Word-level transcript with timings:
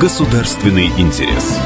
Государственный 0.00 0.86
интерес. 0.96 1.58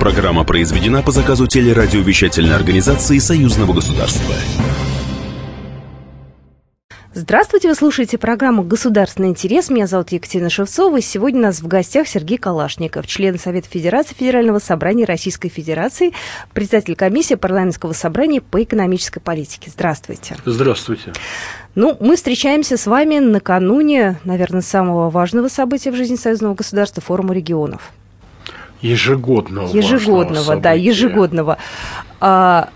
Программа 0.00 0.42
произведена 0.42 1.02
по 1.02 1.12
заказу 1.12 1.46
телерадиовещательной 1.46 2.56
организации 2.56 3.18
Союзного 3.18 3.72
государства. 3.72 4.34
Здравствуйте, 7.14 7.68
вы 7.68 7.74
слушаете 7.74 8.16
программу 8.16 8.62
«Государственный 8.62 9.30
интерес». 9.30 9.70
Меня 9.70 9.88
зовут 9.88 10.12
Екатерина 10.12 10.50
Шевцова. 10.50 10.98
И 10.98 11.00
сегодня 11.00 11.40
у 11.40 11.42
нас 11.42 11.60
в 11.60 11.66
гостях 11.66 12.06
Сергей 12.06 12.38
Калашников, 12.38 13.08
член 13.08 13.40
Совета 13.40 13.68
Федерации 13.68 14.14
Федерального 14.14 14.60
собрания 14.60 15.04
Российской 15.04 15.48
Федерации, 15.48 16.12
председатель 16.54 16.94
комиссии 16.94 17.34
парламентского 17.34 17.92
собрания 17.92 18.40
по 18.40 18.62
экономической 18.62 19.18
политике. 19.18 19.68
Здравствуйте. 19.68 20.36
Здравствуйте. 20.44 21.12
Ну, 21.78 21.96
мы 22.00 22.16
встречаемся 22.16 22.76
с 22.76 22.88
вами 22.88 23.20
накануне, 23.20 24.18
наверное, 24.24 24.62
самого 24.62 25.10
важного 25.10 25.46
события 25.46 25.92
в 25.92 25.94
жизни 25.94 26.16
союзного 26.16 26.54
государства– 26.54 27.00
форума 27.06 27.32
регионов. 27.32 27.92
Ежегодного. 28.82 29.68
Ежегодного, 29.68 30.56
да, 30.56 30.72
ежегодного. 30.72 31.56
А, 32.18 32.70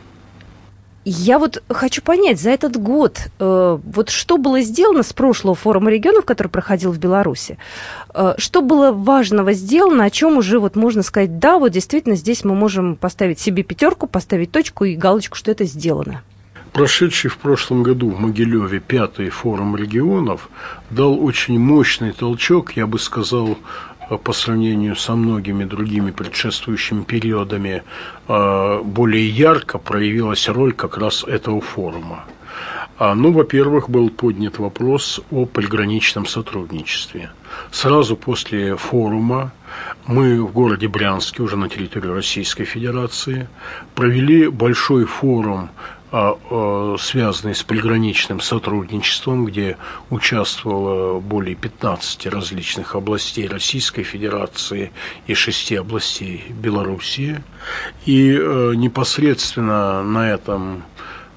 я 1.04 1.40
вот 1.40 1.64
хочу 1.68 2.00
понять, 2.00 2.40
за 2.40 2.50
этот 2.50 2.76
год, 2.76 3.18
э, 3.40 3.78
вот 3.84 4.08
что 4.08 4.38
было 4.38 4.60
сделано 4.60 5.02
с 5.02 5.12
прошлого 5.12 5.56
форума 5.56 5.90
регионов, 5.90 6.24
который 6.24 6.46
проходил 6.46 6.92
в 6.92 6.98
Беларуси, 6.98 7.58
э, 8.14 8.34
что 8.38 8.62
было 8.62 8.92
важного 8.92 9.52
сделано, 9.52 10.04
о 10.04 10.10
чем 10.10 10.38
уже 10.38 10.60
вот 10.60 10.76
можно 10.76 11.02
сказать, 11.02 11.40
да, 11.40 11.58
вот 11.58 11.70
действительно 11.70 12.14
здесь 12.14 12.44
мы 12.44 12.54
можем 12.54 12.94
поставить 12.94 13.40
себе 13.40 13.64
пятерку, 13.64 14.06
поставить 14.06 14.52
точку 14.52 14.84
и 14.84 14.94
галочку, 14.94 15.36
что 15.36 15.50
это 15.50 15.64
сделано. 15.64 16.22
Прошедший 16.72 17.30
в 17.30 17.36
прошлом 17.36 17.82
году 17.82 18.08
в 18.08 18.18
Могилеве 18.18 18.80
пятый 18.80 19.28
форум 19.28 19.76
регионов 19.76 20.48
дал 20.88 21.22
очень 21.22 21.58
мощный 21.58 22.12
толчок, 22.12 22.72
я 22.72 22.86
бы 22.86 22.98
сказал, 22.98 23.58
по 24.24 24.32
сравнению 24.32 24.96
со 24.96 25.14
многими 25.14 25.64
другими 25.64 26.10
предшествующими 26.10 27.02
периодами 27.02 27.82
а, 28.26 28.82
более 28.82 29.28
ярко 29.28 29.78
проявилась 29.78 30.48
роль 30.48 30.72
как 30.72 30.96
раз 30.96 31.24
этого 31.24 31.60
форума. 31.60 32.24
А, 32.98 33.14
ну, 33.14 33.32
во-первых, 33.32 33.90
был 33.90 34.08
поднят 34.08 34.58
вопрос 34.58 35.20
о 35.30 35.44
приграничном 35.44 36.24
сотрудничестве. 36.24 37.30
Сразу 37.70 38.16
после 38.16 38.76
форума 38.76 39.52
мы 40.06 40.42
в 40.42 40.52
городе 40.52 40.88
Брянске, 40.88 41.42
уже 41.42 41.56
на 41.56 41.68
территории 41.68 42.08
Российской 42.08 42.64
Федерации, 42.64 43.48
провели 43.94 44.48
большой 44.48 45.04
форум 45.04 45.70
связанный 46.12 47.54
с 47.54 47.62
приграничным 47.62 48.40
сотрудничеством, 48.40 49.46
где 49.46 49.78
участвовало 50.10 51.20
более 51.20 51.54
15 51.54 52.26
различных 52.26 52.94
областей 52.94 53.48
Российской 53.48 54.02
Федерации 54.02 54.92
и 55.26 55.34
6 55.34 55.72
областей 55.72 56.44
Белоруссии. 56.50 57.42
И 58.04 58.30
э, 58.30 58.72
непосредственно 58.74 60.02
на 60.02 60.30
этом 60.30 60.84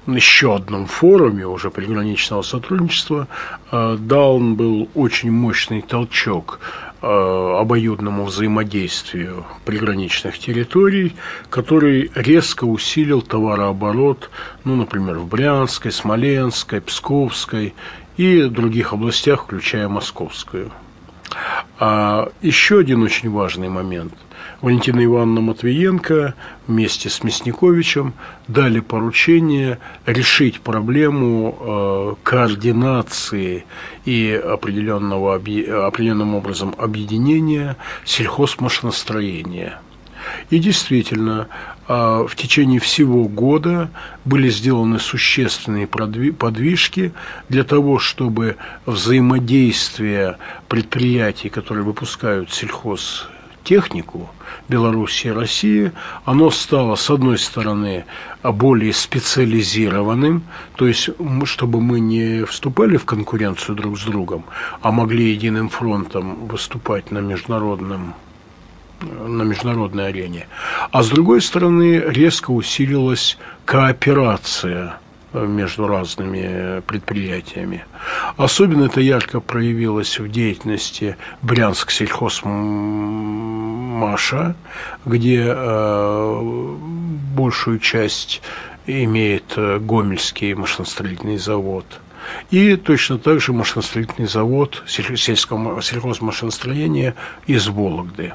еще 0.06 0.54
одном 0.54 0.86
форуме 0.86 1.46
уже 1.46 1.70
приграничного 1.70 2.42
сотрудничества 2.42 3.28
э, 3.72 3.96
дан 3.98 4.54
был 4.54 4.88
очень 4.94 5.30
мощный 5.30 5.82
толчок 5.82 6.60
обоюдному 7.00 8.24
взаимодействию 8.24 9.44
приграничных 9.64 10.38
территорий, 10.38 11.14
который 11.50 12.10
резко 12.14 12.64
усилил 12.64 13.22
товарооборот, 13.22 14.30
ну, 14.64 14.76
например, 14.76 15.18
в 15.18 15.28
Брянской, 15.28 15.92
Смоленской, 15.92 16.80
Псковской 16.80 17.74
и 18.16 18.44
других 18.44 18.92
областях, 18.92 19.44
включая 19.44 19.88
Московскую. 19.88 20.70
А 21.78 22.30
еще 22.42 22.78
один 22.78 23.02
очень 23.02 23.30
важный 23.30 23.68
момент– 23.68 24.14
Валентина 24.60 25.04
Ивановна 25.04 25.40
Матвиенко 25.40 26.34
вместе 26.66 27.10
с 27.10 27.22
Мясниковичем 27.22 28.14
дали 28.48 28.80
поручение 28.80 29.78
решить 30.06 30.60
проблему 30.60 31.56
э, 31.58 32.14
координации 32.22 33.64
и 34.04 34.40
определенного, 34.42 35.34
определенным 35.34 36.34
образом 36.34 36.74
объединения 36.78 37.76
сельхозмашиностроения. 38.04 39.80
И 40.50 40.58
действительно, 40.58 41.48
э, 41.88 42.26
в 42.28 42.34
течение 42.36 42.80
всего 42.80 43.28
года 43.28 43.90
были 44.24 44.48
сделаны 44.50 44.98
существенные 44.98 45.86
подвижки 45.86 47.12
для 47.48 47.64
того, 47.64 47.98
чтобы 47.98 48.56
взаимодействие 48.86 50.38
предприятий, 50.68 51.48
которые 51.48 51.84
выпускают 51.84 52.52
сельхоз 52.52 53.28
технику 53.66 54.30
Беларуси 54.68 55.26
и 55.26 55.30
России, 55.30 55.92
оно 56.24 56.50
стало, 56.50 56.94
с 56.94 57.10
одной 57.10 57.36
стороны, 57.36 58.04
более 58.42 58.92
специализированным, 58.92 60.44
то 60.76 60.86
есть, 60.86 61.10
чтобы 61.44 61.80
мы 61.80 61.98
не 62.00 62.44
вступали 62.44 62.96
в 62.96 63.04
конкуренцию 63.04 63.74
друг 63.74 63.98
с 63.98 64.04
другом, 64.04 64.44
а 64.82 64.92
могли 64.92 65.32
единым 65.32 65.68
фронтом 65.68 66.46
выступать 66.46 67.10
на 67.10 67.18
международном 67.18 68.14
на 69.00 69.42
международной 69.42 70.08
арене. 70.08 70.46
А 70.90 71.02
с 71.02 71.08
другой 71.08 71.40
стороны, 71.40 72.02
резко 72.06 72.50
усилилась 72.50 73.38
кооперация 73.64 74.98
между 75.32 75.86
разными 75.86 76.80
предприятиями. 76.80 77.84
Особенно 78.36 78.84
это 78.84 79.00
ярко 79.00 79.40
проявилось 79.40 80.18
в 80.18 80.30
деятельности 80.30 81.16
Брянск 81.42 81.90
сельхозмаша, 81.90 82.54
где 85.04 85.44
э, 85.46 86.76
большую 87.34 87.80
часть 87.80 88.40
имеет 88.86 89.52
э, 89.56 89.78
Гомельский 89.78 90.54
машиностроительный 90.54 91.36
завод– 91.38 91.84
и 92.50 92.76
точно 92.76 93.18
так 93.18 93.40
же 93.40 93.52
машиностроительный 93.52 94.28
завод 94.28 94.82
сельхозмашиностроения 94.86 97.14
из 97.46 97.68
Вологды. 97.68 98.32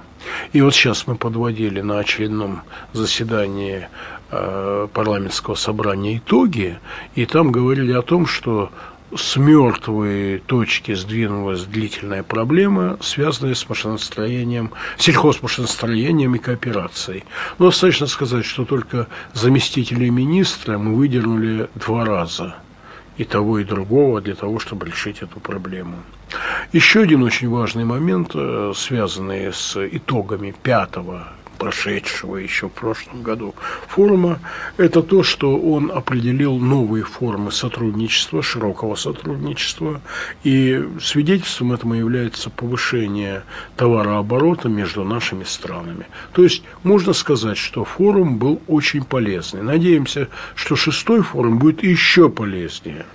И 0.54 0.62
вот 0.62 0.76
сейчас 0.76 1.08
мы 1.08 1.16
подводили 1.16 1.82
на 1.82 1.98
очередном 2.00 2.62
заседании 2.94 3.88
Э, 4.34 4.88
парламентского 4.94 5.56
собрания 5.56 6.18
итоги, 6.18 6.80
и 7.16 7.26
там 7.26 7.52
говорили 7.52 7.92
о 7.92 8.02
том, 8.02 8.26
что 8.26 8.72
с 9.14 9.36
мертвой 9.36 10.40
точки 10.40 10.94
сдвинулась 10.94 11.66
длительная 11.66 12.24
проблема, 12.24 12.98
связанная 13.02 13.56
с 13.56 13.68
машиностроением, 13.68 14.72
сельхозмашиностроением 14.98 16.36
и 16.36 16.40
кооперацией. 16.40 17.26
Но 17.60 17.66
достаточно 17.66 18.08
сказать, 18.08 18.46
что 18.46 18.64
только 18.64 19.08
заместителей 19.34 20.10
министра 20.10 20.78
мы 20.78 20.96
выдернули 20.96 21.68
два 21.76 22.06
раза 22.06 22.56
и 23.18 23.24
того, 23.24 23.60
и 23.60 23.64
другого 23.64 24.22
для 24.22 24.36
того, 24.36 24.60
чтобы 24.60 24.86
решить 24.88 25.22
эту 25.22 25.40
проблему. 25.40 25.98
Еще 26.74 27.02
один 27.02 27.24
очень 27.24 27.50
важный 27.50 27.86
момент, 27.86 28.32
э, 28.36 28.74
связанный 28.76 29.52
с 29.54 29.76
итогами 29.76 30.54
пятого 30.64 31.28
прошедшего 31.62 32.38
еще 32.38 32.70
в 32.70 32.72
прошлом 32.72 33.22
году 33.22 33.54
форума, 33.88 34.40
это 34.78 35.04
то, 35.04 35.22
что 35.22 35.60
он 35.60 35.92
определил 35.92 36.58
новые 36.58 37.04
формы 37.04 37.52
сотрудничества, 37.52 38.42
широкого 38.42 38.96
сотрудничества, 38.96 40.02
и 40.44 40.84
свидетельством 41.00 41.72
этому 41.74 41.94
является 41.94 42.50
повышение 42.50 43.44
товарооборота 43.78 44.70
между 44.70 45.04
нашими 45.04 45.44
странами. 45.44 46.08
То 46.34 46.42
есть 46.44 46.64
можно 46.82 47.14
сказать, 47.14 47.60
что 47.60 47.86
форум 47.86 48.40
был 48.40 48.60
очень 48.68 49.04
полезный. 49.04 49.62
Надеемся, 49.62 50.30
что 50.56 50.76
шестой 50.76 51.22
форум 51.22 51.60
будет 51.60 51.84
еще 51.84 52.28
полезнее. 52.28 53.06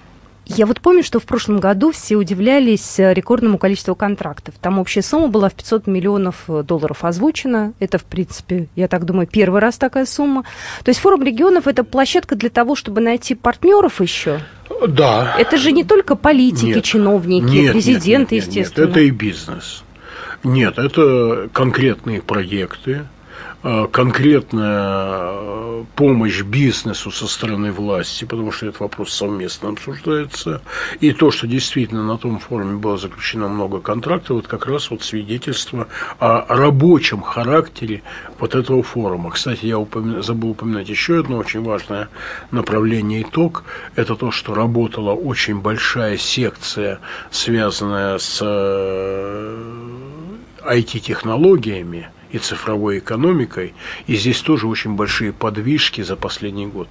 Я 0.46 0.66
вот 0.66 0.80
помню, 0.80 1.02
что 1.02 1.18
в 1.18 1.24
прошлом 1.24 1.58
году 1.58 1.90
все 1.90 2.14
удивлялись 2.14 3.00
э, 3.00 3.12
рекордному 3.12 3.58
количеству 3.58 3.96
контрактов. 3.96 4.54
Там 4.60 4.78
общая 4.78 5.02
сумма 5.02 5.26
была 5.26 5.48
в 5.48 5.54
500 5.54 5.88
миллионов 5.88 6.44
э, 6.46 6.62
долларов 6.62 7.04
озвучена. 7.04 7.72
Это, 7.80 7.98
в 7.98 8.04
принципе, 8.04 8.68
я 8.76 8.86
так 8.86 9.04
думаю, 9.04 9.26
первый 9.26 9.60
раз 9.60 9.76
такая 9.76 10.06
сумма. 10.06 10.44
То 10.84 10.90
есть 10.90 11.00
форум 11.00 11.24
регионов– 11.24 11.66
это 11.66 11.82
площадка 11.82 12.36
для 12.36 12.48
того, 12.48 12.76
чтобы 12.76 13.00
найти 13.00 13.34
партнеров 13.34 14.00
еще? 14.00 14.40
Да. 14.86 15.34
Это 15.36 15.56
же 15.56 15.72
не 15.72 15.82
только 15.82 16.14
политики, 16.14 16.66
нет. 16.66 16.84
чиновники, 16.84 17.44
нет, 17.44 17.72
президенты, 17.72 18.36
нет, 18.36 18.46
нет, 18.46 18.56
естественно. 18.56 18.86
Нет, 18.86 18.90
это 18.90 19.00
и 19.00 19.10
бизнес. 19.10 19.84
Нет, 20.44 20.78
это 20.78 21.48
конкретные 21.52 22.22
проекты, 22.22 23.02
конкретная 23.90 25.30
э, 25.32 25.84
помощь 25.96 26.42
бизнесу 26.42 27.10
со 27.10 27.26
стороны 27.26 27.72
власти, 27.72 28.24
потому 28.24 28.52
что 28.52 28.66
этот 28.66 28.80
вопрос 28.80 29.12
совместно 29.12 29.70
обсуждается, 29.70 30.62
и 31.00 31.12
то, 31.12 31.32
что 31.32 31.48
действительно 31.48 32.04
на 32.04 32.16
том 32.16 32.38
форуме 32.38 32.76
было 32.76 32.96
заключено 32.96 33.48
много 33.48 33.80
контрактов, 33.80 34.36
вот 34.36 34.46
как 34.46 34.66
раз 34.66 34.90
вот 34.90 35.02
свидетельство 35.02 35.88
о 36.20 36.46
рабочем 36.48 37.22
характере 37.22 38.02
вот 38.38 38.54
этого 38.54 38.84
форума. 38.84 39.30
Кстати, 39.30 39.66
я 39.66 39.80
упомя... 39.80 40.22
забыл 40.22 40.50
упомянуть 40.50 40.88
еще 40.88 41.18
одно 41.18 41.38
очень 41.38 41.62
важное 41.64 42.08
направление 42.52 43.22
итог. 43.22 43.64
Это 43.96 44.14
то, 44.14 44.30
что 44.30 44.54
работала 44.54 45.12
очень 45.12 45.60
большая 45.60 46.18
секция, 46.18 47.00
связанная 47.32 48.18
с 48.18 48.40
IT-технологиями– 50.62 52.10
и 52.30 52.38
цифровой 52.38 52.98
экономикой. 52.98 53.74
И 54.06 54.16
здесь 54.16 54.40
тоже 54.40 54.66
очень 54.66 54.94
большие 54.94 55.32
подвижки 55.32 56.02
за 56.02 56.16
последний 56.16 56.66
год 56.66 56.88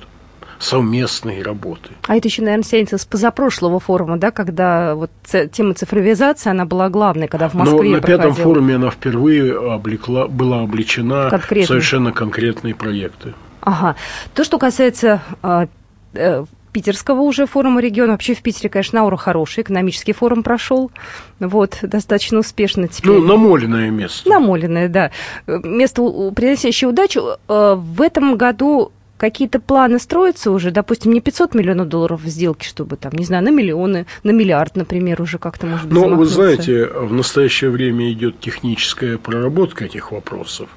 совместные 0.60 1.44
работы. 1.44 1.90
А 2.08 2.16
это 2.16 2.28
еще, 2.28 2.42
наверное, 2.42 2.64
тянется 2.64 2.98
с 2.98 3.06
позапрошлого 3.06 3.80
форума, 3.80 4.18
да, 4.18 4.32
когда 4.32 4.96
вот 4.96 5.12
тема 5.52 5.74
цифровизации, 5.74 6.50
она 6.50 6.66
была 6.66 6.90
главной, 6.90 7.28
когда 7.28 7.50
в 7.50 7.54
Москве 7.56 7.90
Но 7.90 7.96
на 7.98 8.02
пятом 8.02 8.28
проходила. 8.28 8.44
форуме 8.44 8.76
она 8.76 8.90
впервые 8.90 9.74
облекла, 9.74 10.28
была 10.28 10.62
обличена 10.62 11.30
Конкретно. 11.30 11.68
совершенно 11.68 12.12
конкретные 12.12 12.74
проекты. 12.74 13.34
Ага. 13.62 13.96
То, 14.34 14.44
что 14.44 14.58
касается 14.58 15.22
а, 15.42 15.68
э, 16.14 16.46
питерского 16.75 17.22
уже 17.22 17.45
форума 17.45 17.80
региона. 17.80 18.12
Вообще 18.12 18.33
в 18.36 18.42
Питере, 18.42 18.69
конечно, 18.69 19.00
аура 19.00 19.16
хорошая. 19.16 19.63
Экономический 19.63 20.12
форум 20.12 20.44
прошел. 20.44 20.92
Вот, 21.39 21.80
достаточно 21.81 22.39
успешно 22.39 22.89
теперь. 22.89 23.13
Ну, 23.13 23.22
намоленное 23.22 23.89
место. 23.92 24.27
Намоленное, 24.27 24.89
да. 24.89 25.12
Место, 25.48 26.01
приносящее 26.36 26.89
удачу. 26.89 27.38
Э, 27.48 27.75
в 27.77 28.01
этом 28.01 28.36
году 28.36 28.92
какие-то 29.17 29.59
планы 29.59 30.00
строятся 30.00 30.51
уже, 30.51 30.71
допустим, 30.71 31.13
не 31.13 31.21
500 31.21 31.56
миллионов 31.56 31.88
долларов 31.88 32.21
в 32.21 32.27
сделке, 32.27 32.67
чтобы 32.67 32.97
там, 32.97 33.13
не 33.13 33.25
знаю, 33.25 33.44
на 33.44 33.50
миллионы, 33.50 34.06
на 34.23 34.31
миллиард, 34.31 34.75
например, 34.75 35.21
уже 35.21 35.38
как-то 35.38 35.67
может 35.67 35.88
быть 35.88 35.94
Ну, 35.94 36.15
вы 36.15 36.25
знаете, 36.25 36.85
в 36.85 37.13
настоящее 37.13 37.69
время 37.69 38.12
идет 38.12 38.39
техническая 38.39 39.17
проработка 39.17 39.85
этих 39.85 40.12
вопросов. 40.12 40.69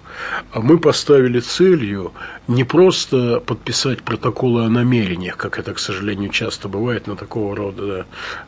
А 0.53 0.61
мы 0.61 0.79
поставили 0.79 1.41
целью 1.41 2.13
не 2.49 2.65
просто 2.65 3.41
подписать 3.41 4.03
протоколы 4.03 4.65
о 4.65 4.69
намерениях, 4.69 5.37
как 5.37 5.59
это, 5.59 5.75
к 5.75 5.79
сожалению, 5.79 6.31
часто 6.31 6.69
бывает 6.69 7.07
на 7.07 7.17
такого 7.17 7.55
рода 7.55 8.07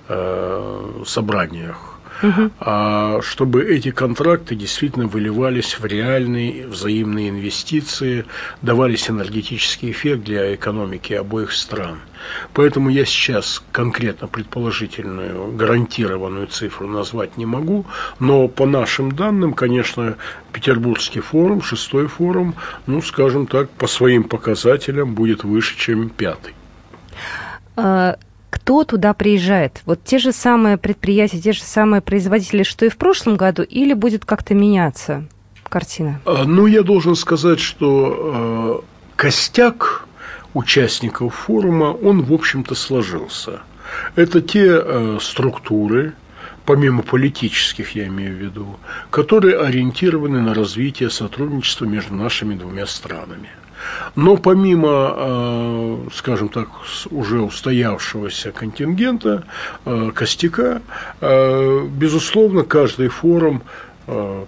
э, 0.08 1.02
собраниях, 1.06 1.89
угу. 2.22 2.50
а 2.61 3.20
чтобы 3.22 3.64
эти 3.64 3.90
контракты 3.90 4.55
действительно 4.55 5.06
выливались 5.06 5.78
в 5.78 5.84
реальные 5.84 6.67
взаимные 6.67 7.31
инвестиции, 7.31 8.25
давались 8.62 9.11
энергетический 9.11 9.90
эффект 9.90 10.25
для 10.25 10.55
экономики 10.55 11.12
обоих 11.12 11.52
стран. 11.52 12.00
Поэтому 12.52 12.90
я 12.90 13.05
сейчас 13.05 13.62
конкретно 13.72 14.28
предположительную 14.28 15.52
гарантированную 15.52 16.46
цифру 16.49 16.87
назвать 16.87 17.37
не 17.37 17.46
могу, 17.46 17.87
но 18.19 18.49
по 18.49 18.66
нашим 18.66 19.12
данным, 19.12 19.55
конечно, 19.55 20.16
Петербургский 20.52 21.20
форум, 21.20 21.62
шестой 21.62 22.08
форум, 22.08 22.55
ну, 22.87 23.00
скажем 23.02 23.46
так, 23.46 23.70
по 23.70 23.87
своим 23.87 24.25
показателям 24.25 25.14
будет 25.14 25.44
выше, 25.44 25.78
чем 25.78 26.11
пятый. 26.11 26.55
Кто 28.50 28.85
туда 28.85 29.14
приезжает? 29.14 29.81
Вот 29.87 30.02
те 30.05 30.19
же 30.19 30.32
самые 30.32 30.76
предприятия, 30.76 31.41
те 31.41 31.52
же 31.52 31.62
самые 31.62 32.00
производители, 32.02 32.64
что 32.64 32.85
и 32.85 32.88
в 32.88 32.97
прошлом 32.97 33.37
году, 33.37 33.62
или 33.62 33.94
будет 33.94 34.25
как-то 34.25 34.55
меняться 34.55 35.25
картина? 35.69 36.20
А, 36.25 36.44
ну, 36.44 36.67
я 36.67 36.82
должен 36.82 37.14
сказать, 37.14 37.61
что 37.61 38.82
э, 38.82 39.14
костяк 39.17 40.06
участников 40.52 41.35
форума, 41.35 41.85
он, 41.85 42.23
в 42.23 42.32
общем-то, 42.32 42.75
сложился. 42.75 43.61
Это 44.17 44.41
те 44.41 44.67
э, 44.67 45.19
структуры, 45.20 46.14
помимо 46.64 47.02
политических, 47.02 47.94
я 47.94 48.08
имею 48.08 48.37
в 48.37 48.41
виду, 48.41 48.79
которые 49.11 49.58
ориентированы 49.58 50.41
на 50.41 50.55
развитие 50.55 51.11
сотрудничества 51.11 51.85
между 51.85 52.14
нашими 52.14 52.55
двумя 52.55 52.87
странами. 52.87 53.50
Но 54.17 54.37
помимо, 54.37 55.15
э, 55.17 55.97
скажем 56.15 56.49
так, 56.49 56.69
уже 57.11 57.41
устоявшегося 57.41 58.53
контингента, 58.53 59.44
э, 59.85 60.11
костяка, 60.15 60.82
э, 61.21 61.87
безусловно, 61.88 62.62
каждый 62.65 63.09
форум 63.09 63.62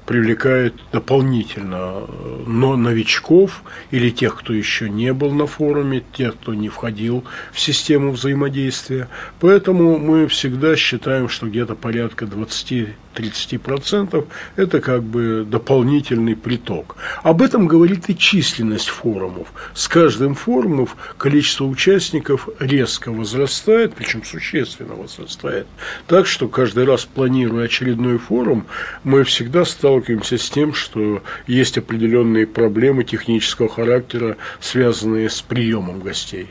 привлекает 0.06 0.74
дополнительно 0.90 2.08
но 2.46 2.76
новичков 2.76 3.62
или 3.92 4.10
тех, 4.10 4.36
кто 4.36 4.52
еще 4.52 4.90
не 4.90 5.12
был 5.12 5.30
на 5.30 5.46
форуме, 5.46 6.02
тех, 6.12 6.34
кто 6.34 6.54
не 6.54 6.68
входил 6.68 7.22
в 7.52 7.60
систему 7.60 8.10
взаимодействия. 8.10 9.08
Поэтому 9.38 9.98
мы 9.98 10.26
всегда 10.26 10.74
считаем, 10.74 11.28
что 11.28 11.46
где-то 11.46 11.76
порядка 11.76 12.26
20 12.26 12.88
30% 13.14 14.26
это 14.56 14.80
как 14.80 15.02
бы 15.02 15.46
дополнительный 15.48 16.36
приток. 16.36 16.96
Об 17.22 17.42
этом 17.42 17.66
говорит 17.66 18.08
и 18.08 18.16
численность 18.16 18.88
форумов. 18.88 19.48
С 19.74 19.88
каждым 19.88 20.34
форумом 20.34 20.88
количество 21.16 21.64
участников 21.64 22.48
резко 22.58 23.10
возрастает, 23.12 23.94
причем 23.94 24.24
существенно 24.24 24.94
возрастает. 24.94 25.66
Так 26.06 26.26
что 26.26 26.48
каждый 26.48 26.84
раз 26.84 27.04
планируя 27.04 27.66
очередной 27.66 28.18
форум, 28.18 28.66
мы 29.04 29.24
всегда 29.24 29.64
сталкиваемся 29.64 30.38
с 30.38 30.48
тем, 30.50 30.74
что 30.74 31.22
есть 31.46 31.78
определенные 31.78 32.46
проблемы 32.46 33.04
технического 33.04 33.68
характера, 33.68 34.36
связанные 34.60 35.30
с 35.30 35.40
приемом 35.42 36.00
гостей. 36.00 36.48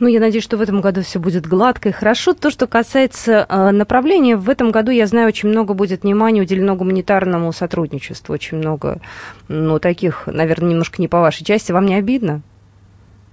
Ну, 0.00 0.06
я 0.06 0.20
надеюсь, 0.20 0.44
что 0.44 0.56
в 0.56 0.60
этом 0.60 0.80
году 0.80 1.02
все 1.02 1.18
будет 1.18 1.46
гладко 1.46 1.88
и 1.88 1.92
хорошо. 1.92 2.32
То, 2.32 2.50
что 2.50 2.66
касается 2.66 3.46
э, 3.48 3.70
направления, 3.70 4.36
в 4.36 4.48
этом 4.48 4.70
году, 4.70 4.92
я 4.92 5.06
знаю, 5.06 5.28
очень 5.28 5.48
много 5.48 5.74
будет 5.74 6.04
внимания 6.04 6.42
уделено 6.42 6.76
гуманитарному 6.76 7.52
сотрудничеству. 7.52 8.32
Очень 8.32 8.58
много, 8.58 9.00
ну, 9.48 9.78
таких, 9.80 10.26
наверное, 10.26 10.70
немножко 10.70 11.02
не 11.02 11.08
по 11.08 11.20
вашей 11.20 11.44
части. 11.44 11.72
Вам 11.72 11.86
не 11.86 11.96
обидно? 11.96 12.42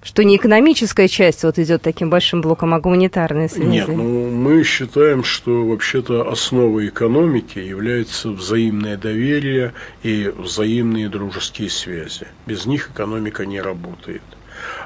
Что 0.05 0.23
не 0.23 0.37
экономическая 0.37 1.07
часть 1.07 1.43
вот 1.43 1.57
идет 1.57 1.81
таким 1.81 2.11
большим 2.11 2.41
блоком, 2.41 2.75
а 2.75 2.79
гуманитарная 2.79 3.49
связи? 3.49 3.67
Нет, 3.67 3.87
ну 3.87 4.29
мы 4.29 4.63
считаем, 4.63 5.23
что 5.23 5.65
вообще-то 5.65 6.29
основой 6.29 6.89
экономики 6.89 7.57
является 7.57 8.29
взаимное 8.29 8.97
доверие 8.97 9.73
и 10.03 10.31
взаимные 10.37 11.09
дружеские 11.09 11.71
связи. 11.71 12.27
Без 12.45 12.67
них 12.67 12.91
экономика 12.91 13.47
не 13.47 13.59
работает. 13.59 14.21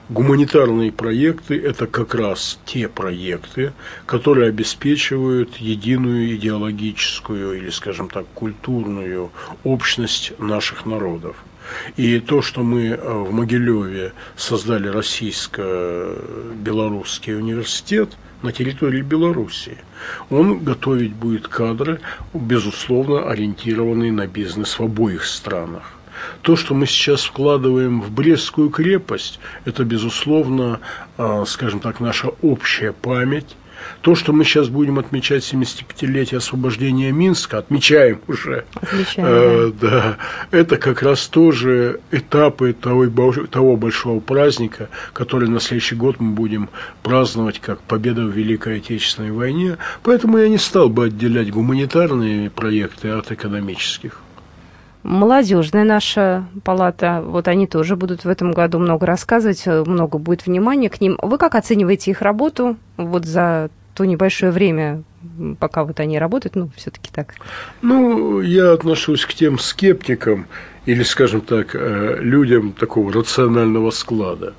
Гуманитарные 0.09 0.91
проекты– 0.91 1.59
это 1.63 1.85
как 1.85 2.15
раз 2.15 2.59
те 2.65 2.87
проекты, 2.87 3.73
которые 4.05 4.49
обеспечивают 4.49 5.57
единую 5.57 6.35
идеологическую 6.35 7.57
или, 7.57 7.69
скажем 7.69 8.09
так, 8.09 8.25
культурную 8.33 9.31
общность 9.63 10.33
наших 10.39 10.87
народов. 10.87 11.35
И 11.97 12.19
то, 12.19 12.41
что 12.41 12.63
мы 12.63 12.87
э, 12.87 12.97
в 12.97 13.31
Могилеве 13.31 14.13
создали 14.35 14.87
российско-белорусский 14.87 17.35
университет 17.35 18.17
на 18.41 18.51
территории 18.51 19.01
Белоруссии, 19.01 19.77
он 20.29 20.59
готовить 20.59 21.13
будет 21.13 21.47
кадры, 21.47 22.01
безусловно, 22.33 23.29
ориентированные 23.29 24.11
на 24.11 24.27
бизнес 24.27 24.77
в 24.79 24.83
обоих 24.83 25.25
странах. 25.25 25.93
То, 26.41 26.55
что 26.55 26.73
мы 26.73 26.85
сейчас 26.85 27.23
вкладываем 27.23 28.01
в 28.01 28.11
Брестскую 28.11 28.69
крепость, 28.69 29.39
это, 29.65 29.83
безусловно, 29.83 30.79
а, 31.17 31.45
скажем 31.45 31.79
так, 31.79 31.99
наша 31.99 32.29
общая 32.41 32.91
память. 32.93 33.55
То, 34.01 34.15
что 34.15 34.33
мы 34.33 34.43
сейчас 34.43 34.69
будем 34.69 34.99
отмечать 34.99 35.43
75-летие 35.43 36.37
освобождения 36.37 37.11
Минска, 37.11 37.57
отмечаем 37.57 38.21
уже, 38.27 38.65
Отмечаем, 38.75 39.27
э, 39.27 39.71
да. 39.79 39.89
да, 39.89 40.17
это 40.57 40.77
как 40.77 41.01
раз 41.01 41.27
тоже 41.27 41.99
этапы 42.11 42.73
того, 42.73 43.07
того 43.47 43.75
большого 43.75 44.19
праздника, 44.19 44.89
который 45.13 45.49
на 45.49 45.59
следующий 45.59 45.95
год 45.95 46.19
мы 46.19 46.31
будем 46.31 46.69
праздновать 47.03 47.59
как 47.59 47.81
победа 47.81 48.21
в 48.23 48.29
Великой 48.31 48.77
Отечественной 48.77 49.31
войне. 49.31 49.77
Поэтому 50.03 50.37
я 50.37 50.47
не 50.47 50.57
стал 50.57 50.89
бы 50.89 51.05
отделять 51.05 51.51
гуманитарные 51.51 52.49
проекты 52.49 53.09
от 53.09 53.31
экономических. 53.31 54.21
Молодежная 55.03 55.85
наша 55.85 56.45
палата, 56.63 57.23
вот 57.25 57.47
они 57.47 57.67
тоже 57.67 57.95
будут 57.95 58.25
в 58.25 58.29
этом 58.29 58.51
году 58.51 58.79
много 58.79 59.05
рассказывать, 59.05 59.65
много 59.65 60.17
будет 60.17 60.45
внимания 60.45 60.89
к 60.89 60.99
ним. 60.99 61.17
Вы 61.21 61.37
как 61.37 61.55
оцениваете 61.55 62.11
их 62.11 62.21
работу 62.21 62.75
вот 62.97 63.25
за 63.25 63.69
то 63.93 64.05
небольшое 64.05 64.51
время, 64.51 65.03
пока 65.59 65.83
вот 65.83 65.99
они 65.99 66.19
работают, 66.19 66.55
ну, 66.55 66.69
все-таки 66.75 67.09
так? 67.13 67.35
Ну, 67.81 68.41
я 68.41 68.71
отношусь 68.71 69.25
к 69.25 69.33
тем 69.33 69.59
скептикам, 69.59 70.47
или, 70.85 71.03
скажем 71.03 71.41
так, 71.41 71.75
э, 71.75 72.17
людям 72.19 72.71
такого 72.71 73.13
рационального 73.13 73.91
склада. 73.91 74.53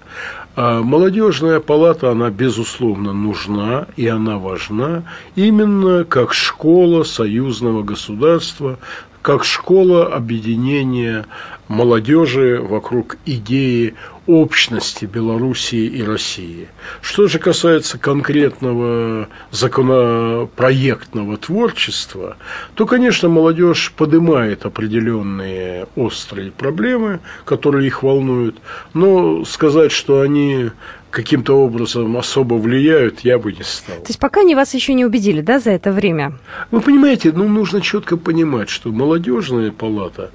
А 0.56 0.82
молодежная 0.82 1.58
палата, 1.58 2.10
она, 2.10 2.30
безусловно, 2.30 3.12
нужна 3.12 3.86
и 3.96 4.06
она 4.06 4.38
важна 4.38 5.04
именно 5.34 6.04
как 6.04 6.34
школа 6.34 7.02
союзного 7.04 7.82
государства, 7.82 8.78
как 9.22 9.44
школа 9.44 10.06
объединения 10.06 11.26
молодежи 11.68 12.60
вокруг 12.60 13.16
идеи 13.26 13.94
общности 14.26 15.06
Белоруссии 15.06 15.86
и 15.86 16.02
России. 16.02 16.68
Что 17.00 17.26
же 17.26 17.38
касается 17.38 17.98
конкретного 17.98 19.28
законопроектного 19.50 21.36
творчества, 21.36 22.36
то, 22.74 22.86
конечно, 22.86 23.28
молодежь 23.28 23.92
поднимает 23.96 24.66
определенные 24.66 25.86
острые 25.96 26.52
проблемы, 26.52 27.20
которые 27.44 27.88
их 27.88 28.02
волнуют, 28.02 28.58
но 28.94 29.44
сказать, 29.44 29.92
что 29.92 30.20
они 30.20 30.70
каким-то 31.10 31.58
образом 31.58 32.16
особо 32.16 32.54
влияют, 32.54 33.20
я 33.20 33.38
бы 33.38 33.52
не 33.52 33.62
стал. 33.62 33.96
То 33.96 34.08
есть 34.08 34.20
пока 34.20 34.40
они 34.40 34.54
вас 34.54 34.74
еще 34.74 34.94
не 34.94 35.04
убедили, 35.04 35.40
да, 35.40 35.58
за 35.58 35.70
это 35.70 35.92
время? 35.92 36.32
Вы 36.70 36.80
понимаете, 36.80 37.32
ну, 37.32 37.48
нужно 37.48 37.80
четко 37.80 38.16
понимать, 38.16 38.68
что 38.68 38.90
молодежная 38.90 39.72
палата, 39.72 40.30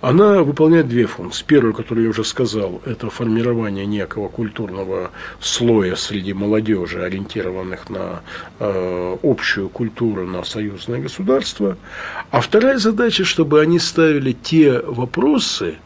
она 0.00 0.44
выполняет 0.44 0.88
две 0.88 1.06
функции. 1.06 1.44
Первую, 1.44 1.74
которую 1.74 2.04
я 2.04 2.10
уже 2.10 2.22
сказал, 2.22 2.80
это 2.84 3.10
формирование 3.10 3.84
некого 3.84 4.28
культурного 4.28 5.10
слоя 5.40 5.96
среди 5.96 6.32
молодежи, 6.32 7.02
ориентированных 7.02 7.90
на 7.90 8.20
э, 8.60 9.16
общую 9.22 9.68
культуру, 9.68 10.24
на 10.24 10.44
союзное 10.44 11.00
государство. 11.00 11.76
А 12.30 12.40
вторая 12.40 12.78
задача, 12.78 13.24
чтобы 13.24 13.60
они 13.60 13.80
ставили 13.80 14.32
те 14.32 14.80
вопросы, 14.80 15.78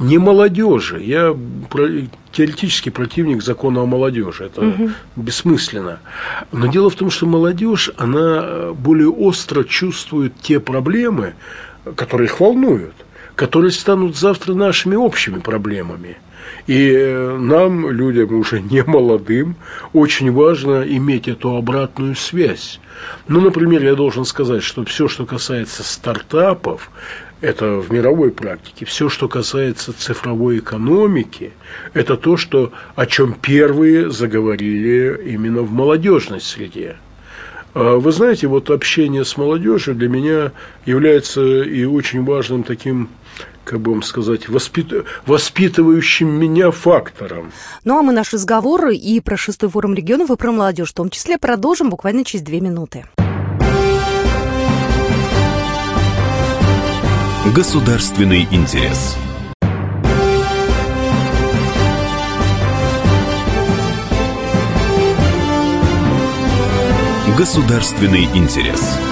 не 0.00 0.18
молодежи. 0.18 1.00
Я 1.02 1.36
теоретически 2.32 2.88
противник 2.88 3.42
закона 3.42 3.82
о 3.82 3.86
молодежи. 3.86 4.44
Это 4.44 4.62
угу. 4.62 4.90
бессмысленно. 5.14 6.00
Но 6.52 6.66
дело 6.66 6.90
в 6.90 6.94
том, 6.94 7.10
что 7.10 7.26
молодежь, 7.26 7.90
она 7.96 8.72
более 8.72 9.10
остро 9.10 9.62
чувствует 9.62 10.32
те 10.40 10.58
проблемы, 10.58 11.34
которые 11.96 12.26
их 12.26 12.40
волнуют, 12.40 12.94
которые 13.36 13.72
станут 13.72 14.16
завтра 14.16 14.54
нашими 14.54 14.96
общими 14.96 15.38
проблемами. 15.38 16.16
И 16.66 17.36
нам, 17.38 17.90
людям 17.90 18.34
уже 18.34 18.60
не 18.70 18.82
молодым, 18.82 19.56
очень 19.92 20.32
важно 20.32 20.82
иметь 20.82 21.28
эту 21.28 21.56
обратную 21.56 22.16
связь. 22.16 22.80
Ну, 23.28 23.40
например, 23.40 23.84
я 23.84 23.94
должен 23.94 24.24
сказать, 24.24 24.62
что 24.62 24.84
все, 24.84 25.08
что 25.08 25.26
касается 25.26 25.82
стартапов, 25.82 26.90
это 27.40 27.76
в 27.76 27.90
мировой 27.92 28.30
практике. 28.30 28.84
Все, 28.84 29.08
что 29.08 29.28
касается 29.28 29.92
цифровой 29.92 30.58
экономики, 30.58 31.52
это 31.94 32.16
то, 32.16 32.36
что, 32.36 32.72
о 32.94 33.06
чем 33.06 33.34
первые 33.34 34.10
заговорили 34.10 35.20
именно 35.32 35.62
в 35.62 35.72
молодежной 35.72 36.40
среде. 36.40 36.96
А 37.72 37.96
вы 37.96 38.12
знаете, 38.12 38.46
вот 38.46 38.70
общение 38.70 39.24
с 39.24 39.36
молодежью 39.36 39.94
для 39.94 40.08
меня 40.08 40.52
является 40.86 41.62
и 41.62 41.84
очень 41.84 42.24
важным 42.24 42.62
таким 42.62 43.08
как 43.62 43.80
бы 43.80 43.92
вам 43.92 44.02
сказать, 44.02 44.48
воспит... 44.48 44.92
воспитывающим 45.26 46.28
меня 46.28 46.72
фактором. 46.72 47.52
Ну 47.84 47.98
а 47.98 48.02
мы 48.02 48.12
наш 48.12 48.32
разговор 48.32 48.88
и 48.88 49.20
про 49.20 49.36
шестой 49.36 49.68
форум 49.68 49.94
регионов, 49.94 50.30
и 50.30 50.36
про 50.36 50.50
молодежь 50.50 50.90
в 50.90 50.94
том 50.94 51.08
числе 51.08 51.38
продолжим 51.38 51.88
буквально 51.88 52.24
через 52.24 52.42
две 52.42 52.60
минуты. 52.60 53.04
Государственный 57.54 58.46
интерес. 58.52 59.16
Государственный 67.36 68.26
интерес. 68.36 69.09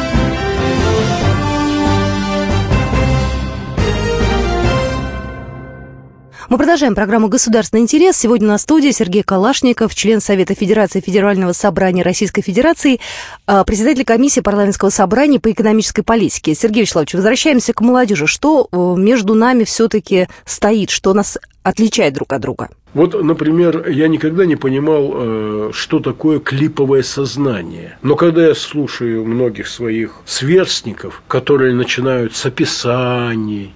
Мы 6.49 6.57
продолжаем 6.57 6.95
программу 6.95 7.29
«Государственный 7.29 7.83
интерес». 7.83 8.17
Сегодня 8.17 8.49
на 8.49 8.57
студии 8.57 8.91
Сергей 8.91 9.23
Калашников, 9.23 9.95
член 9.95 10.23
Совета 10.23 10.55
Федерации 10.55 11.01
Федерального 11.01 11.53
собрания 11.53 12.03
Российской 12.03 12.41
Федерации, 12.41 13.01
а, 13.47 13.65
председатель 13.65 14.07
комиссии 14.07 14.41
парламентского 14.41 14.89
собрания 14.89 15.41
по 15.41 15.53
экономической 15.53 16.01
политике. 16.01 16.55
Сергей 16.55 16.85
Вячеславович, 16.85 17.13
возвращаемся 17.13 17.75
к 17.75 17.83
молодежи. 17.83 18.27
Что 18.27 18.67
э, 18.73 18.95
между 18.97 19.35
нами 19.35 19.65
все-таки 19.65 20.29
стоит, 20.47 20.89
что 20.89 21.13
нас 21.13 21.37
отличает 21.63 22.15
друг 22.15 22.33
от 22.33 22.41
друга? 22.41 22.71
Вот, 22.95 23.23
например, 23.23 23.87
я 23.91 24.09
никогда 24.09 24.47
не 24.47 24.57
понимал, 24.57 25.13
э, 25.13 25.71
что 25.75 25.99
такое 26.01 26.39
клиповое 26.39 27.03
сознание. 27.03 27.99
Но 28.01 28.17
когда 28.17 28.47
я 28.47 28.55
слушаю 28.55 29.27
многих 29.27 29.69
своих 29.69 30.23
сверстников, 30.25 31.23
которые 31.29 31.75
начинают 31.75 32.35
с 32.35 32.47
описаний, 32.47 33.75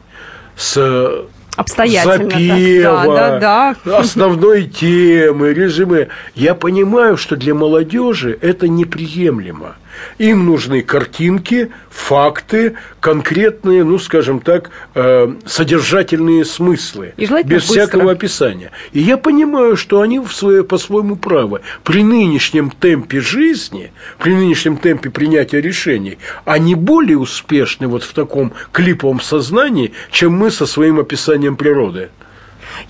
с 0.57 1.27
Обстоятельно. 1.57 2.31
Запева, 2.31 3.05
да, 3.15 3.39
да, 3.39 3.77
да. 3.85 3.99
основной 3.99 4.65
темы, 4.65 5.53
режимы. 5.53 6.09
Я 6.35 6.55
понимаю, 6.55 7.17
что 7.17 7.37
для 7.37 7.55
молодежи 7.55 8.39
это 8.41 8.69
неприемлемо. 8.69 9.77
Им 10.19 10.47
нужны 10.47 10.83
картинки, 10.83 11.71
факты, 11.91 12.75
конкретные, 13.01 13.85
ну, 13.85 13.99
скажем 13.99 14.41
так, 14.41 14.71
э, 14.95 15.35
содержательные 15.47 16.45
смыслы, 16.45 17.15
без 17.17 17.29
быстро. 17.29 17.61
всякого 17.61 18.13
описания. 18.13 18.71
И 18.93 19.01
я 19.01 19.17
понимаю, 19.17 19.77
что 19.77 20.01
они 20.01 20.19
в 20.19 20.33
свое, 20.33 20.65
по-своему 20.65 21.17
правы. 21.17 21.61
При 21.85 22.03
нынешнем 22.03 22.71
темпе 22.71 23.21
жизни, 23.21 23.93
при 24.19 24.35
нынешнем 24.35 24.77
темпе 24.77 25.11
принятия 25.11 25.61
решений, 25.61 26.19
они 26.45 26.75
более 26.75 27.19
успешны 27.19 27.89
вот 27.89 28.03
в 28.03 28.13
таком 28.13 28.53
клиповом 28.73 29.21
сознании, 29.21 29.93
чем 30.11 30.33
мы 30.33 30.51
со 30.51 30.67
своим 30.67 30.99
описанием 31.01 31.57
природы. 31.57 32.11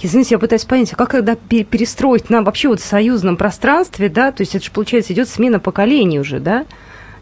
Извините, 0.00 0.34
я 0.34 0.38
пытаюсь 0.38 0.64
понять, 0.64 0.92
а 0.92 0.96
как 0.96 1.12
тогда 1.12 1.34
перестроить 1.34 2.30
нам 2.30 2.44
вообще 2.44 2.68
вот 2.68 2.80
в 2.80 2.84
союзном 2.84 3.36
пространстве, 3.36 4.08
да, 4.08 4.32
то 4.32 4.42
есть 4.42 4.54
это 4.54 4.64
же, 4.64 4.70
получается, 4.70 5.12
идет 5.12 5.28
смена 5.28 5.60
поколений 5.60 6.20
уже, 6.20 6.40
да? 6.40 6.66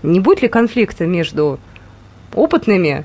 Не 0.02 0.20
будет 0.20 0.42
ли 0.42 0.48
конфликта 0.48 1.06
между 1.06 1.58
опытными 2.34 3.04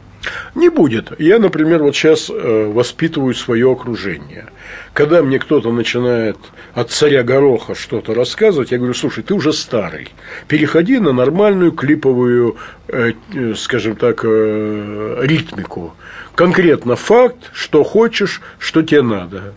не 0.55 0.69
будет. 0.69 1.11
Я, 1.19 1.39
например, 1.39 1.83
вот 1.83 1.95
сейчас 1.95 2.29
э, 2.29 2.71
воспитываю 2.73 3.33
свое 3.33 3.71
окружение. 3.71 4.47
Когда 4.93 5.21
мне 5.21 5.39
кто-то 5.39 5.71
начинает 5.71 6.37
от 6.73 6.91
царя 6.91 7.23
Гороха 7.23 7.75
что-то 7.75 8.13
рассказывать, 8.13 8.71
я 8.71 8.77
говорю, 8.77 8.93
слушай, 8.93 9.23
ты 9.23 9.33
уже 9.33 9.53
старый, 9.53 10.09
переходи 10.47 10.99
на 10.99 11.11
нормальную 11.11 11.71
клиповую, 11.71 12.57
э, 12.87 13.13
э, 13.33 13.53
скажем 13.55 13.95
так, 13.95 14.23
ритмику. 14.23 15.93
Конкретно 16.35 16.95
факт, 16.95 17.51
что 17.53 17.83
хочешь, 17.83 18.41
что 18.59 18.81
тебе 18.81 19.01
надо. 19.01 19.53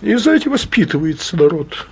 И 0.00 0.12
этим 0.12 0.52
воспитывается 0.52 1.36
народ. 1.36 1.86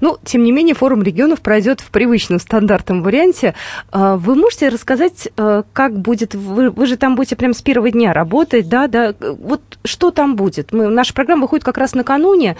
Ну, 0.00 0.18
тем 0.24 0.44
не 0.44 0.52
менее, 0.52 0.74
форум 0.74 1.02
регионов 1.02 1.40
пройдет 1.40 1.80
в 1.80 1.90
привычном 1.90 2.38
стандартном 2.38 3.02
варианте. 3.02 3.54
А, 3.90 4.16
вы 4.16 4.34
можете 4.34 4.68
рассказать, 4.68 5.28
э, 5.36 5.62
как 5.72 5.98
будет, 5.98 6.34
вы, 6.34 6.70
вы 6.70 6.86
же 6.86 6.96
там 6.96 7.16
будете 7.16 7.36
прямо 7.36 7.54
с 7.54 7.62
первого 7.62 7.90
дня 7.90 8.12
работать, 8.12 8.68
да, 8.68 8.86
да, 8.86 9.14
вот 9.20 9.62
что 9.84 10.10
там 10.10 10.36
будет? 10.36 10.72
Мы, 10.72 10.88
наша 10.88 11.14
программа 11.14 11.42
выходит 11.42 11.64
как 11.64 11.78
раз 11.78 11.94
накануне, 11.94 12.56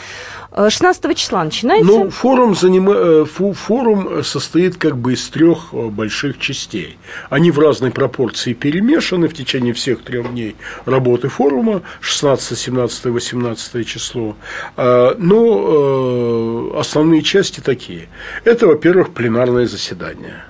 16 0.56 1.04
э, 1.04 1.14
числа 1.14 1.44
начинается. 1.44 1.86
Ну, 1.86 2.10
форум, 2.10 2.54
занима... 2.54 2.92
Э, 2.94 3.24
форум 3.24 4.22
состоит 4.24 4.76
как 4.76 4.96
бы 4.96 5.12
из 5.14 5.28
трех 5.28 5.72
больших 5.72 6.38
частей. 6.38 6.98
Они 7.30 7.50
в 7.50 7.58
разной 7.58 7.90
пропорции 7.90 8.52
перемешаны 8.52 9.28
в 9.28 9.34
течение 9.34 9.72
всех 9.72 10.02
трех 10.02 10.30
дней 10.30 10.56
работы 10.84 11.28
форума, 11.28 11.82
16, 12.00 12.58
17, 12.58 13.04
18 13.06 13.86
число. 13.86 14.36
Но 14.76 16.72
основные 16.78 17.07
основные 17.08 17.22
части 17.22 17.60
такие. 17.60 18.08
Это, 18.44 18.66
во-первых, 18.66 19.10
пленарное 19.14 19.66
заседание. 19.66 20.44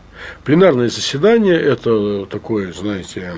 Пленарное 0.45 0.89
заседание– 0.89 1.61
это 1.73 2.27
такой, 2.27 2.73
знаете, 2.73 3.35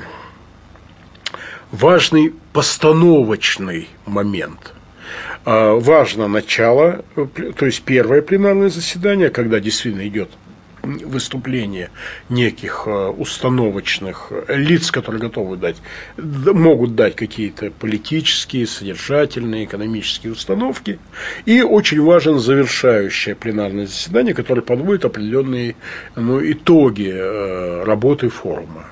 важный 1.71 2.33
постановочный 2.53 3.89
момент. 4.07 4.73
А, 5.45 5.75
важно 5.75 6.29
начало, 6.29 7.05
то 7.59 7.67
есть 7.67 7.83
первое 7.83 8.23
пленарное 8.23 8.71
заседание, 8.71 9.29
когда 9.29 9.61
действительно 9.61 10.07
идет 10.09 10.31
выступления 10.83 11.91
неких 12.29 12.85
э, 12.87 13.09
установочных 13.09 14.33
лиц, 14.49 14.91
которые 14.91 15.21
готовы 15.21 15.57
дать, 15.57 15.77
могут 16.17 16.95
дать 16.95 17.17
какие-то 17.17 17.71
политические, 17.71 18.67
содержательные, 18.67 19.65
экономические 19.65 20.33
установки. 20.33 20.99
И 21.45 21.63
очень 21.63 22.03
важен 22.03 22.39
завершающее 22.39 23.35
пленарное 23.35 23.87
заседание, 23.87 24.35
которое 24.35 24.63
подводит 24.63 25.05
определенные 25.05 25.77
ну, 26.17 26.41
итоги 26.41 27.11
э, 27.13 27.85
работы 27.85 28.29
форума. 28.29 28.87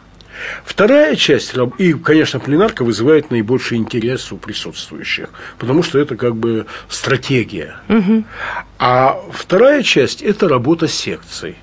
Вторая 0.64 1.16
часть, 1.16 1.54
и, 1.78 1.92
конечно, 1.94 2.38
пленарка 2.38 2.84
вызывает 2.84 3.30
наибольший 3.30 3.78
интерес 3.78 4.30
у 4.32 4.36
присутствующих, 4.36 5.30
потому 5.58 5.82
что 5.82 5.98
это 5.98 6.16
как 6.16 6.36
бы 6.36 6.66
стратегия. 6.88 7.76
Угу. 7.88 8.24
А 8.78 9.20
вторая 9.32 9.82
часть– 9.82 10.22
это 10.22 10.48
работа 10.48 10.86
секций. 10.88 11.56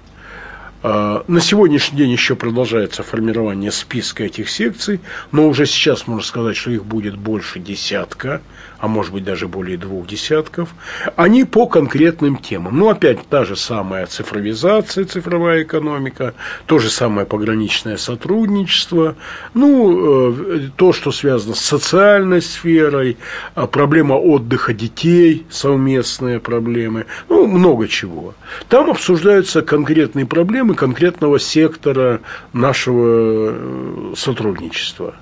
А, 0.87 1.23
на 1.27 1.41
сегодняшний 1.41 1.97
день 1.97 2.11
еще 2.11 2.35
продолжается 2.35 3.01
формирование 3.01 3.71
списка 3.71 4.23
этих 4.23 4.51
секций, 4.51 4.99
но 5.31 5.47
уже 5.47 5.65
сейчас 5.65 6.05
можно 6.05 6.23
сказать, 6.23 6.55
что 6.55 6.69
их 6.69 6.85
будет 6.85 7.17
больше 7.17 7.57
десятка 7.57 8.43
а 8.85 8.87
может 8.87 9.11
быть 9.13 9.23
даже 9.23 9.47
более 9.47 9.77
двух 9.77 10.05
десятков, 10.05 10.69
они 11.15 11.43
по 11.43 11.65
конкретным 11.65 12.37
темам. 12.37 12.77
Ну, 12.77 12.89
опять 12.89 13.17
та 13.27 13.43
же 13.43 13.55
самая 13.55 14.05
цифровизация, 14.05 15.05
цифровая 15.05 15.63
экономика, 15.63 16.35
то 16.67 16.77
же 16.77 16.91
самое 16.91 17.25
пограничное 17.25 17.97
сотрудничество, 17.97 19.15
ну, 19.55 20.29
э, 20.53 20.69
то, 20.75 20.93
что 20.93 21.11
связано 21.11 21.55
с 21.55 21.61
социальной 21.61 22.43
сферой, 22.43 23.17
а, 23.55 23.65
проблема 23.65 24.13
отдыха 24.13 24.71
детей, 24.71 25.47
совместные 25.49 26.39
проблемы, 26.39 27.07
ну, 27.27 27.47
много 27.47 27.87
чего. 27.87 28.35
Там 28.69 28.91
обсуждаются 28.91 29.63
конкретные 29.63 30.27
проблемы 30.27 30.75
конкретного 30.75 31.39
сектора 31.39 32.21
нашего 32.53 33.49
э, 33.49 34.13
сотрудничества. 34.15 35.15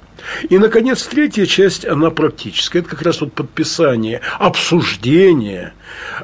И, 0.49 0.57
наконец, 0.57 1.03
третья 1.03 1.45
часть, 1.45 1.85
она 1.85 2.09
практическая. 2.09 2.79
Это 2.79 2.89
как 2.89 3.01
раз 3.01 3.21
вот 3.21 3.33
подписание, 3.33 4.21
обсуждение, 4.39 5.73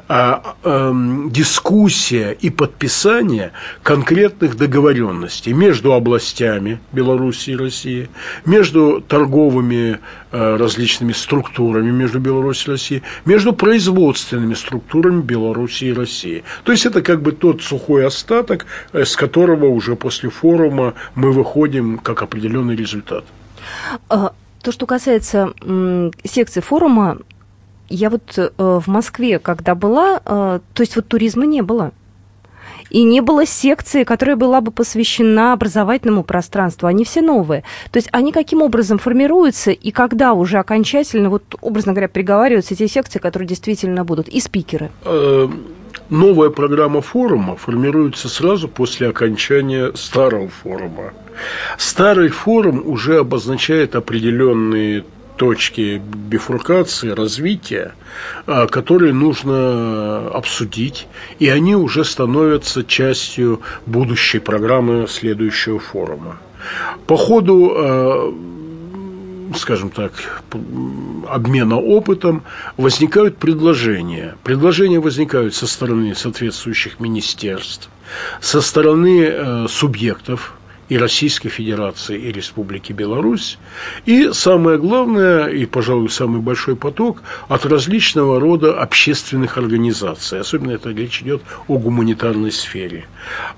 а, 0.08 0.56
а, 0.62 0.92
дискуссия 1.30 2.32
и 2.32 2.50
подписание 2.50 3.52
конкретных 3.82 4.56
договоренностей 4.56 5.52
между 5.52 5.92
областями 5.92 6.80
Беларуси 6.92 7.50
и 7.50 7.56
России, 7.56 8.08
между 8.44 9.00
торговыми 9.00 10.00
а, 10.32 10.56
различными 10.56 11.12
структурами 11.12 11.90
между 11.90 12.20
Беларусью 12.20 12.68
и 12.68 12.76
Россией, 12.76 13.02
между 13.24 13.52
производственными 13.52 14.54
структурами 14.54 15.22
Беларуси 15.22 15.84
и 15.84 15.92
России. 15.92 16.44
То 16.62 16.72
есть 16.72 16.86
это 16.86 17.02
как 17.02 17.20
бы 17.20 17.32
тот 17.32 17.62
сухой 17.62 18.06
остаток, 18.06 18.66
э, 18.92 19.04
с 19.04 19.16
которого 19.16 19.66
уже 19.66 19.96
после 19.96 20.30
форума 20.30 20.94
мы 21.14 21.32
выходим 21.32 21.98
как 21.98 22.22
определенный 22.22 22.76
результат. 22.76 23.24
А, 24.08 24.32
то, 24.62 24.72
что 24.72 24.86
касается 24.86 25.52
секции 26.24 26.60
форума, 26.60 27.18
я 27.88 28.08
вот 28.08 28.22
э, 28.36 28.50
в 28.56 28.86
Москве, 28.86 29.38
когда 29.38 29.74
была, 29.74 30.20
э, 30.24 30.60
то 30.74 30.80
есть 30.80 30.96
вот 30.96 31.08
туризма 31.08 31.44
не 31.44 31.62
было. 31.62 31.92
И 32.90 33.04
не 33.04 33.20
было 33.20 33.46
секции, 33.46 34.04
которая 34.04 34.36
была 34.36 34.60
бы 34.60 34.72
посвящена 34.72 35.52
образовательному 35.52 36.24
пространству. 36.24 36.88
Они 36.88 37.04
все 37.04 37.22
новые. 37.22 37.62
То 37.90 37.98
есть 37.98 38.08
они 38.12 38.32
каким 38.32 38.62
образом 38.62 38.98
формируются 38.98 39.70
и 39.70 39.90
когда 39.92 40.32
уже 40.32 40.58
окончательно, 40.58 41.30
вот 41.30 41.42
образно 41.60 41.92
говоря, 41.92 42.08
приговариваются 42.08 42.74
те 42.74 42.88
секции, 42.88 43.18
которые 43.18 43.48
действительно 43.48 44.04
будут, 44.04 44.28
и 44.28 44.40
спикеры? 44.40 44.90
Э, 45.04 45.48
новая 46.10 46.50
программа 46.50 47.00
форума 47.00 47.56
формируется 47.56 48.28
сразу 48.28 48.68
после 48.68 49.08
окончания 49.08 49.92
старого 49.94 50.48
форума. 50.48 51.12
Старый 51.78 52.28
форум 52.28 52.82
уже 52.86 53.18
обозначает 53.18 53.94
определенные 53.96 55.04
точки 55.36 56.02
бифуркации, 56.04 57.10
развития, 57.10 57.94
а, 58.46 58.66
которые 58.66 59.14
нужно 59.14 60.28
обсудить, 60.28 61.08
и 61.38 61.48
они 61.48 61.74
уже 61.74 62.04
становятся 62.04 62.84
частью 62.84 63.62
будущей 63.86 64.38
программы 64.38 65.06
следующего 65.08 65.78
форума. 65.78 66.36
По 67.06 67.16
ходу 67.16 67.72
а, 67.74 68.34
скажем 69.56 69.90
так, 69.90 70.12
обмена 71.28 71.76
опытом, 71.76 72.42
возникают 72.76 73.36
предложения. 73.36 74.36
Предложения 74.44 75.00
возникают 75.00 75.54
со 75.54 75.66
стороны 75.66 76.14
соответствующих 76.14 77.00
министерств, 77.00 77.88
со 78.40 78.60
стороны 78.60 79.24
э, 79.24 79.66
субъектов 79.68 80.54
и 80.90 80.98
Российской 80.98 81.48
Федерации, 81.48 82.18
и 82.18 82.32
Республики 82.32 82.92
Беларусь. 82.92 83.58
И 84.06 84.30
самое 84.32 84.76
главное, 84.76 85.46
и, 85.46 85.64
пожалуй, 85.64 86.10
самый 86.10 86.40
большой 86.40 86.76
поток 86.76 87.22
от 87.48 87.64
различного 87.64 88.40
рода 88.40 88.78
общественных 88.78 89.56
организаций. 89.56 90.40
Особенно 90.40 90.72
это 90.72 90.90
речь 90.90 91.22
идет 91.22 91.42
о 91.68 91.78
гуманитарной 91.78 92.50
сфере. 92.50 93.06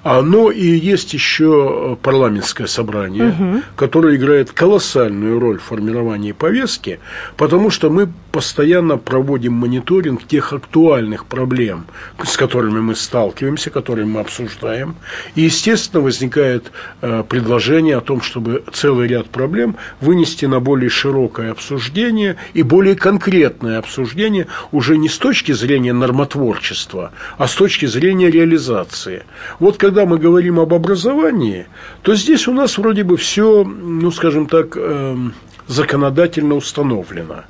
Но 0.05 0.51
и 0.51 0.67
есть 0.67 1.15
еще 1.15 1.99
парламентское 2.03 2.67
собрание, 2.67 3.31
угу. 3.31 3.63
которое 3.77 4.17
играет 4.17 4.53
колоссальную 4.53 5.41
роль 5.41 5.59
в 5.59 5.63
формировании 5.63 6.33
повестки, 6.33 7.01
потому 7.37 7.71
что 7.71 7.89
мы 7.89 8.13
постоянно 8.33 8.97
проводим 8.97 9.53
мониторинг 9.53 10.27
тех 10.27 10.53
актуальных 10.53 11.27
проблем, 11.27 11.85
с 12.25 12.37
которыми 12.37 12.81
мы 12.81 12.95
сталкиваемся, 12.95 13.71
которые 13.71 14.07
мы 14.07 14.21
обсуждаем. 14.21 14.97
И, 15.35 15.43
естественно, 15.43 16.03
возникает 16.03 16.73
э, 17.03 17.23
предложение 17.29 17.99
о 17.99 18.01
том, 18.01 18.23
чтобы 18.23 18.65
целый 18.73 19.07
ряд 19.07 19.29
проблем 19.29 19.77
вынести 20.01 20.47
на 20.47 20.61
более 20.61 20.89
широкое 20.89 21.53
обсуждение 21.53 22.37
и 22.55 22.63
более 22.63 22.97
конкретное 22.97 23.79
обсуждение 23.79 24.47
уже 24.73 24.97
не 24.97 25.09
с 25.09 25.19
точки 25.19 25.53
зрения 25.53 25.93
нормотворчества, 25.93 27.13
а 27.37 27.47
с 27.47 27.55
точки 27.55 27.87
зрения 27.87 28.31
реализации. 28.31 29.25
Вот 29.61 29.77
когда 29.77 30.07
мы 30.07 30.17
говорим 30.19 30.59
об 30.59 30.73
образовании, 30.73 31.67
то 32.03 32.15
здесь 32.15 32.49
у 32.49 32.53
нас 32.53 32.79
вроде 32.79 33.05
бы 33.05 33.19
все, 33.19 33.63
ну, 33.65 34.11
скажем 34.11 34.47
так, 34.47 34.77
эм, 34.77 35.35
законодательно 35.67 36.55
установлено. 36.55 37.45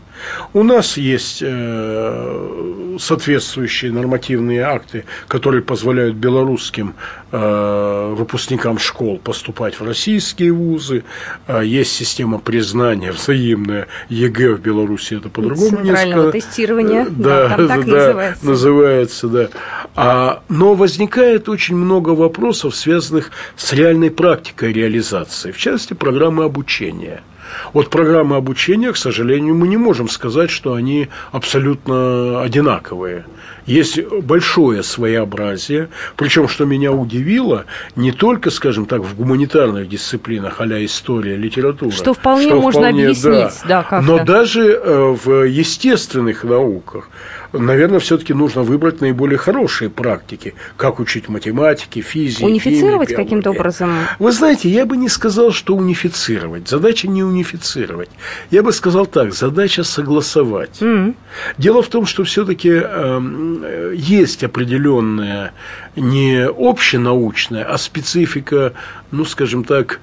У 0.52 0.62
нас 0.62 0.96
есть 0.96 1.42
э, 1.42 2.96
соответствующие 2.98 3.92
нормативные 3.92 4.62
акты, 4.62 5.04
которые 5.28 5.62
позволяют 5.62 6.16
белорусским 6.16 6.94
э, 7.30 8.14
выпускникам 8.16 8.78
школ 8.78 9.18
поступать 9.18 9.78
в 9.80 9.85
российские 9.85 10.52
вузы. 10.52 11.04
Э, 11.46 11.62
есть 11.64 11.92
система 11.92 12.38
признания 12.38 13.12
взаимная 13.12 13.88
ЕГЭ 14.08 14.54
в 14.54 14.61
Беларуси, 14.61 15.14
это 15.14 15.28
по-другому 15.28 15.80
несколько. 15.80 16.32
тестирования, 16.32 17.06
да, 17.08 17.48
да, 17.48 17.56
там 17.56 17.68
так 17.68 17.85
да, 17.87 17.92
называется. 17.92 18.46
называется, 18.46 19.28
да. 19.28 19.48
А, 19.94 20.42
но 20.48 20.74
возникает 20.74 21.48
очень 21.48 21.76
много 21.76 22.11
вопросов, 22.11 22.74
связанных 22.76 23.30
с 23.56 23.72
реальной 23.72 24.11
практикой 24.11 24.72
реализации, 24.72 25.52
в 25.52 25.58
частности, 25.58 25.94
программы 25.94 26.44
обучения– 26.44 27.22
вот 27.72 27.90
программы 27.90 28.36
обучения, 28.36 28.92
к 28.92 28.96
сожалению, 28.96 29.54
мы 29.54 29.68
не 29.68 29.76
можем 29.76 30.08
сказать, 30.08 30.50
что 30.50 30.74
они 30.74 31.08
абсолютно 31.32 32.42
одинаковые. 32.42 33.24
Есть 33.66 34.02
большое 34.22 34.82
своеобразие, 34.82 35.88
причем, 36.16 36.48
что 36.48 36.64
меня 36.64 36.90
удивило, 36.90 37.64
не 37.94 38.10
только, 38.10 38.50
скажем 38.50 38.86
так, 38.86 39.02
в 39.02 39.14
гуманитарных 39.14 39.88
дисциплинах, 39.88 40.60
а 40.60 40.66
история, 40.84 41.36
литература. 41.36 41.92
Что 41.92 42.14
вполне 42.14 42.46
что 42.46 42.60
можно 42.60 42.80
вполне, 42.80 43.04
объяснить, 43.04 43.60
да, 43.68 43.86
да 43.88 44.00
Но 44.00 44.24
даже 44.24 44.62
э, 44.72 45.16
в 45.24 45.44
естественных 45.46 46.44
науках 46.44 47.08
наверное, 47.52 47.98
все-таки 47.98 48.34
нужно 48.34 48.62
выбрать 48.62 49.00
наиболее 49.00 49.38
хорошие 49.38 49.90
практики, 49.90 50.54
как 50.76 51.00
учить 51.00 51.28
математике, 51.28 52.00
физике. 52.00 52.44
Унифицировать 52.44 53.14
каким-то 53.14 53.50
образом? 53.50 53.92
Вы 54.18 54.32
знаете, 54.32 54.68
я 54.68 54.86
бы 54.86 54.96
не 54.96 55.08
сказал, 55.08 55.52
что 55.52 55.74
унифицировать. 55.74 56.68
Задача 56.68 57.08
не 57.08 57.22
унифицировать. 57.22 58.10
Я 58.50 58.62
бы 58.62 58.72
сказал 58.72 59.06
так, 59.06 59.34
задача 59.34 59.84
согласовать. 59.84 60.80
Mm-hmm. 60.80 61.14
Дело 61.58 61.82
в 61.82 61.88
том, 61.88 62.06
что 62.06 62.24
все-таки 62.24 62.70
э, 62.70 62.80
эм, 62.82 63.64
есть 63.94 64.44
определенная 64.44 65.52
не 65.96 66.46
общенаучная, 66.46 67.64
а 67.64 67.78
специфика, 67.78 68.72
ну, 69.10 69.24
скажем 69.24 69.64
так, 69.64 70.00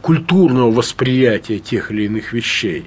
культурного 0.00 0.70
восприятия 0.70 1.58
тех 1.58 1.90
или 1.90 2.04
иных 2.04 2.32
вещей. 2.32 2.86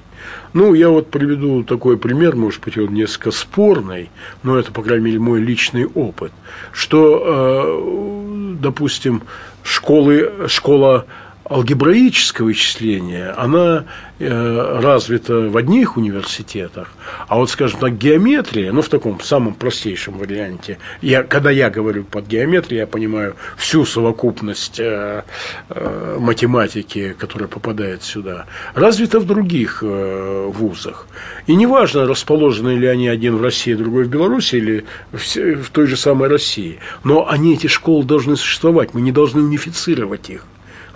Ну, 0.52 0.74
я 0.74 0.88
вот 0.88 1.10
приведу 1.10 1.62
такой 1.62 1.96
пример, 1.96 2.36
может 2.36 2.62
быть, 2.62 2.78
он 2.78 2.94
несколько 2.94 3.30
спорный, 3.30 4.10
но 4.42 4.58
это, 4.58 4.72
по 4.72 4.82
крайней 4.82 5.06
мере, 5.06 5.18
мой 5.18 5.40
личный 5.40 5.86
опыт, 5.86 6.32
что, 6.72 7.22
э, 7.24 8.54
допустим, 8.60 9.22
школы, 9.62 10.48
школа 10.48 11.06
алгебраического 11.50 12.46
вычисления, 12.46 13.34
она 13.36 13.84
э, 14.18 14.80
развита 14.80 15.34
в 15.34 15.56
одних 15.56 15.96
университетах, 15.96 16.92
а 17.26 17.36
вот, 17.36 17.50
скажем 17.50 17.80
так, 17.80 17.96
геометрия, 17.96 18.72
ну, 18.72 18.82
в 18.82 18.88
таком 18.88 19.20
самом 19.20 19.54
простейшем 19.54 20.18
варианте, 20.18 20.78
я, 21.00 21.22
когда 21.22 21.50
я 21.50 21.70
говорю 21.70 22.04
под 22.04 22.26
геометрией, 22.26 22.80
я 22.80 22.86
понимаю 22.86 23.36
всю 23.56 23.84
совокупность 23.84 24.78
э, 24.78 25.22
э, 25.70 26.16
математики, 26.20 27.14
которая 27.18 27.48
попадает 27.48 28.02
сюда, 28.02 28.46
развита 28.74 29.18
в 29.18 29.26
других 29.26 29.82
э, 29.82 30.50
вузах. 30.52 31.06
И 31.46 31.54
неважно, 31.54 32.06
расположены 32.06 32.76
ли 32.76 32.86
они 32.86 33.08
один 33.08 33.36
в 33.36 33.42
России, 33.42 33.74
другой 33.74 34.04
в 34.04 34.08
Беларуси 34.08 34.56
или 34.56 34.84
в, 35.12 35.64
в 35.64 35.70
той 35.70 35.86
же 35.86 35.96
самой 35.96 36.28
России, 36.28 36.78
но 37.04 37.28
они, 37.28 37.54
эти 37.54 37.68
школы, 37.68 38.04
должны 38.04 38.36
существовать, 38.36 38.92
мы 38.92 39.00
не 39.00 39.12
должны 39.12 39.42
унифицировать 39.42 40.28
их 40.30 40.44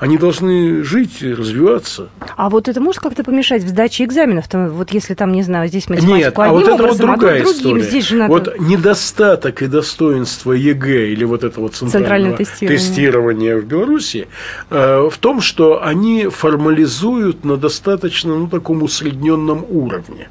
Они 0.02 0.18
должны 0.18 0.82
жить, 0.82 1.22
развиваться. 1.22 2.08
А 2.36 2.50
вот 2.50 2.66
это 2.66 2.80
может 2.80 3.00
как-то 3.00 3.22
помешать 3.22 3.62
в 3.62 3.68
сдаче 3.68 4.02
экзаменов? 4.02 4.48
-то, 4.48 4.68
вот 4.68 4.90
если 4.90 5.14
там, 5.14 5.30
не 5.30 5.44
знаю, 5.44 5.68
здесь 5.68 5.88
математику 5.88 6.16
Нет, 6.16 6.38
одним 6.38 6.42
а 6.42 6.52
вот 6.52 6.62
это 6.64 6.74
образом, 6.74 7.06
вот 7.06 7.18
другая 7.20 7.40
а 7.40 7.44
тут 7.44 7.54
другим. 7.54 7.60
история. 7.60 7.82
Здесь 7.84 8.08
же 8.08 8.16
надо... 8.16 8.32
Вот 8.32 8.58
недостаток 8.58 9.62
и 9.62 9.68
достоинство 9.68 10.54
ЕГЭ 10.54 11.12
или 11.12 11.22
вот 11.22 11.44
этого 11.44 11.68
центрального 11.68 12.36
тестирование. 12.36 12.78
тестирования 12.78 13.56
в 13.56 13.64
Беларуси 13.64 14.26
э, 14.70 15.08
в 15.08 15.18
том, 15.18 15.40
что 15.40 15.84
они 15.84 16.26
формализуют 16.26 17.44
на 17.44 17.56
достаточно 17.56 18.36
ну, 18.36 18.48
таком 18.48 18.82
усредненном 18.82 19.64
уровне. 19.68 20.26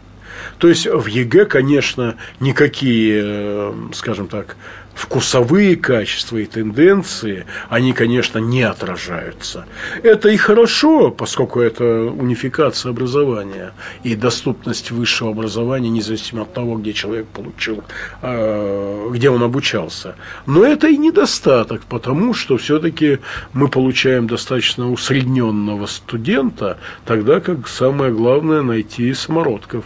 То 0.57 0.67
есть 0.67 0.85
в 0.85 1.05
ЕГЭ, 1.05 1.45
конечно, 1.45 2.15
никакие, 2.41 3.21
э, 3.23 3.73
скажем 3.93 4.27
так, 4.27 4.57
вкусовые 4.93 5.75
качества 5.75 6.37
и 6.37 6.45
тенденции, 6.45 7.45
они, 7.69 7.93
конечно, 7.93 8.39
не 8.39 8.63
отражаются. 8.63 9.65
Это 10.03 10.29
и 10.29 10.37
хорошо, 10.37 11.11
поскольку 11.11 11.59
это 11.59 11.83
унификация 11.83 12.91
образования 12.91 13.73
и 14.03 14.15
доступность 14.15 14.91
высшего 14.91 15.31
образования, 15.31 15.89
независимо 15.89 16.43
от 16.43 16.53
того, 16.53 16.77
где 16.77 16.93
человек 16.93 17.27
получил, 17.27 17.83
а, 18.21 19.09
где 19.09 19.29
он 19.29 19.43
обучался. 19.43 20.15
Но 20.45 20.65
это 20.65 20.87
и 20.87 20.97
недостаток, 20.97 21.83
потому 21.83 22.33
что 22.33 22.57
все-таки 22.57 23.19
мы 23.53 23.67
получаем 23.67 24.27
достаточно 24.27 24.91
усредненного 24.91 25.85
студента, 25.85 26.77
тогда 27.05 27.39
как 27.39 27.67
самое 27.67 28.11
главное 28.11 28.61
найти 28.61 29.13
самородков. 29.13 29.85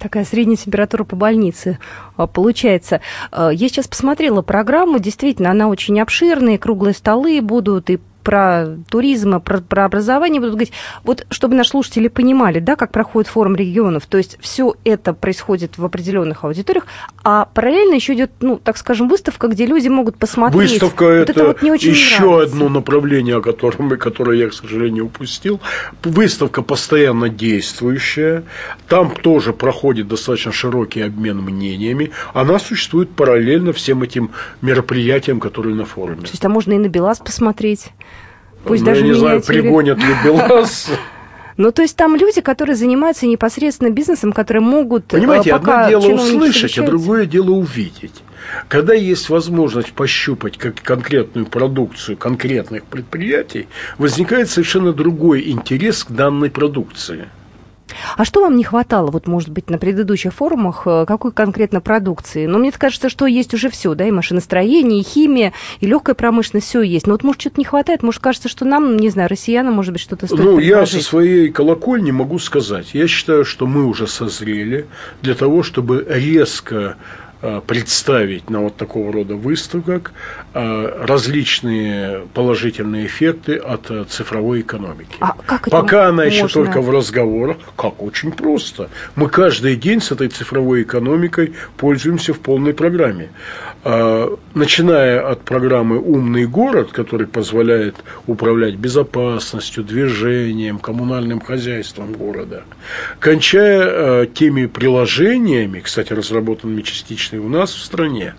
Такая 0.00 0.24
средняя 0.24 0.56
температура 0.56 1.04
по 1.04 1.14
больнице 1.14 1.78
а, 2.16 2.26
получается. 2.26 3.02
А, 3.30 3.50
я 3.50 3.68
сейчас 3.68 3.86
посмотрела 3.86 4.40
программу, 4.40 4.98
действительно, 4.98 5.50
она 5.50 5.68
очень 5.68 6.00
обширная, 6.00 6.56
круглые 6.56 6.94
столы 6.94 7.40
будут, 7.42 7.90
и 7.90 8.00
про 8.30 8.76
туризм, 8.88 9.40
про, 9.40 9.58
про 9.60 9.86
образование 9.86 10.38
будут 10.38 10.54
говорить. 10.54 10.72
Вот 11.02 11.26
чтобы 11.30 11.56
наши 11.56 11.70
слушатели 11.70 12.06
понимали, 12.06 12.60
да, 12.60 12.76
как 12.76 12.92
проходит 12.92 13.28
форум 13.28 13.56
регионов, 13.56 14.06
то 14.06 14.18
есть 14.18 14.38
все 14.40 14.76
это 14.84 15.14
происходит 15.14 15.78
в 15.78 15.84
определенных 15.84 16.44
аудиториях, 16.44 16.86
а 17.24 17.46
параллельно 17.46 17.94
еще 17.94 18.14
идет, 18.14 18.30
ну, 18.40 18.56
так 18.56 18.76
скажем, 18.76 19.08
выставка, 19.08 19.48
где 19.48 19.66
люди 19.66 19.88
могут 19.88 20.16
посмотреть. 20.16 20.70
Выставка 20.70 21.02
вот 21.02 21.10
это, 21.10 21.32
это 21.32 21.44
вот 21.44 21.62
не 21.62 21.72
очень 21.72 21.90
еще 21.90 22.22
нравится. 22.22 22.54
одно 22.54 22.68
направление, 22.68 23.38
о 23.38 23.40
котором, 23.40 23.90
которое 23.98 24.38
я, 24.38 24.48
к 24.48 24.52
сожалению, 24.52 25.06
упустил. 25.06 25.58
Выставка 26.04 26.62
постоянно 26.62 27.30
действующая, 27.30 28.44
там 28.86 29.10
тоже 29.10 29.52
проходит 29.52 30.06
достаточно 30.06 30.52
широкий 30.52 31.00
обмен 31.00 31.38
мнениями. 31.38 32.12
Она 32.32 32.60
существует 32.60 33.10
параллельно 33.10 33.72
всем 33.72 34.04
этим 34.04 34.30
мероприятиям, 34.62 35.40
которые 35.40 35.74
на 35.74 35.84
форуме. 35.84 36.20
То 36.20 36.28
есть 36.28 36.40
там 36.40 36.52
можно 36.52 36.74
и 36.74 36.78
на 36.78 36.88
БелАЗ 36.88 37.18
посмотреть. 37.18 37.90
Пусть 38.64 38.82
ну, 38.82 38.86
даже 38.86 39.00
я 39.00 39.06
не 39.06 39.14
знаю, 39.14 39.42
пригонят 39.42 39.98
ли 39.98 40.14
БелАЗ. 40.24 40.90
Ну, 41.56 41.72
то 41.72 41.82
есть 41.82 41.96
там 41.96 42.16
люди, 42.16 42.40
которые 42.40 42.74
занимаются 42.74 43.26
непосредственно 43.26 43.90
бизнесом, 43.90 44.32
которые 44.32 44.62
могут... 44.62 45.12
Э, 45.12 45.18
Понимаете, 45.18 45.50
пока 45.50 45.86
одно 45.86 46.00
дело 46.00 46.14
услышать, 46.14 46.78
а 46.78 46.86
другое 46.86 47.26
дело 47.26 47.50
увидеть. 47.50 48.22
Когда 48.68 48.94
есть 48.94 49.28
возможность 49.28 49.92
пощупать 49.92 50.56
как 50.56 50.80
конкретную 50.82 51.46
продукцию 51.46 52.16
конкретных 52.16 52.84
предприятий, 52.84 53.68
возникает 53.98 54.48
совершенно 54.48 54.92
другой 54.92 55.50
интерес 55.50 56.04
к 56.04 56.10
данной 56.10 56.50
продукции. 56.50 57.28
А 58.16 58.24
что 58.24 58.42
вам 58.42 58.56
не 58.56 58.64
хватало, 58.64 59.10
вот, 59.10 59.26
может 59.26 59.50
быть, 59.50 59.70
на 59.70 59.78
предыдущих 59.78 60.32
форумах, 60.32 60.82
э, 60.86 61.04
какой 61.06 61.32
конкретно 61.32 61.80
продукции? 61.80 62.46
Ну, 62.46 62.58
мне 62.58 62.72
кажется, 62.72 63.08
что 63.08 63.26
есть 63.26 63.54
уже 63.54 63.70
все, 63.70 63.94
да, 63.94 64.06
и 64.06 64.10
машиностроение, 64.10 65.00
и 65.00 65.04
химия, 65.04 65.52
и 65.80 65.86
легкая 65.86 66.14
промышленность, 66.14 66.66
все 66.66 66.82
есть. 66.82 67.06
Но 67.06 67.14
вот, 67.14 67.24
может, 67.24 67.40
что-то 67.40 67.60
не 67.60 67.64
хватает, 67.64 68.02
может, 68.02 68.22
кажется, 68.22 68.48
что 68.48 68.64
нам, 68.64 68.96
не 68.96 69.10
знаю, 69.10 69.28
россиянам, 69.28 69.74
может 69.74 69.92
быть, 69.92 70.02
что-то 70.02 70.26
стоит 70.26 70.40
Ну, 70.40 70.58
я 70.58 70.86
со 70.86 71.02
своей 71.02 71.50
колокольни 71.50 72.10
могу 72.10 72.38
сказать, 72.38 72.94
я 72.94 73.06
считаю, 73.06 73.44
что 73.44 73.66
мы 73.66 73.84
уже 73.84 74.06
созрели 74.06 74.86
для 75.22 75.34
того, 75.34 75.62
чтобы 75.62 76.06
резко 76.08 76.96
представить 77.66 78.50
на 78.50 78.60
вот 78.60 78.76
такого 78.76 79.12
рода 79.12 79.34
выставках 79.34 80.12
э, 80.52 81.04
различные 81.06 82.26
положительные 82.34 83.06
эффекты 83.06 83.56
от 83.56 83.90
э, 83.90 84.04
цифровой 84.08 84.60
экономики. 84.60 85.16
А 85.20 85.34
как 85.46 85.70
Пока 85.70 86.08
она 86.08 86.24
можно? 86.24 86.28
еще 86.30 86.48
только 86.48 86.80
в 86.80 86.90
разговорах, 86.90 87.56
как 87.76 88.02
очень 88.02 88.32
просто. 88.32 88.90
Мы 89.16 89.28
каждый 89.28 89.76
день 89.76 90.00
с 90.00 90.12
этой 90.12 90.28
цифровой 90.28 90.82
экономикой 90.82 91.54
пользуемся 91.76 92.34
в 92.34 92.40
полной 92.40 92.74
программе. 92.74 93.30
Начиная 94.54 95.26
от 95.26 95.40
программы 95.40 95.98
«Умный 95.98 96.44
город», 96.44 96.92
который 96.92 97.26
позволяет 97.26 97.96
управлять 98.26 98.74
безопасностью, 98.74 99.82
движением, 99.84 100.78
коммунальным 100.78 101.40
хозяйством 101.40 102.12
города, 102.12 102.64
кончая 103.20 104.26
теми 104.26 104.66
приложениями, 104.66 105.80
кстати, 105.80 106.12
разработанными 106.12 106.82
частично 106.82 107.29
различные 107.30 107.40
у 107.40 107.48
нас 107.48 107.72
в 107.72 107.82
стране, 107.82 108.34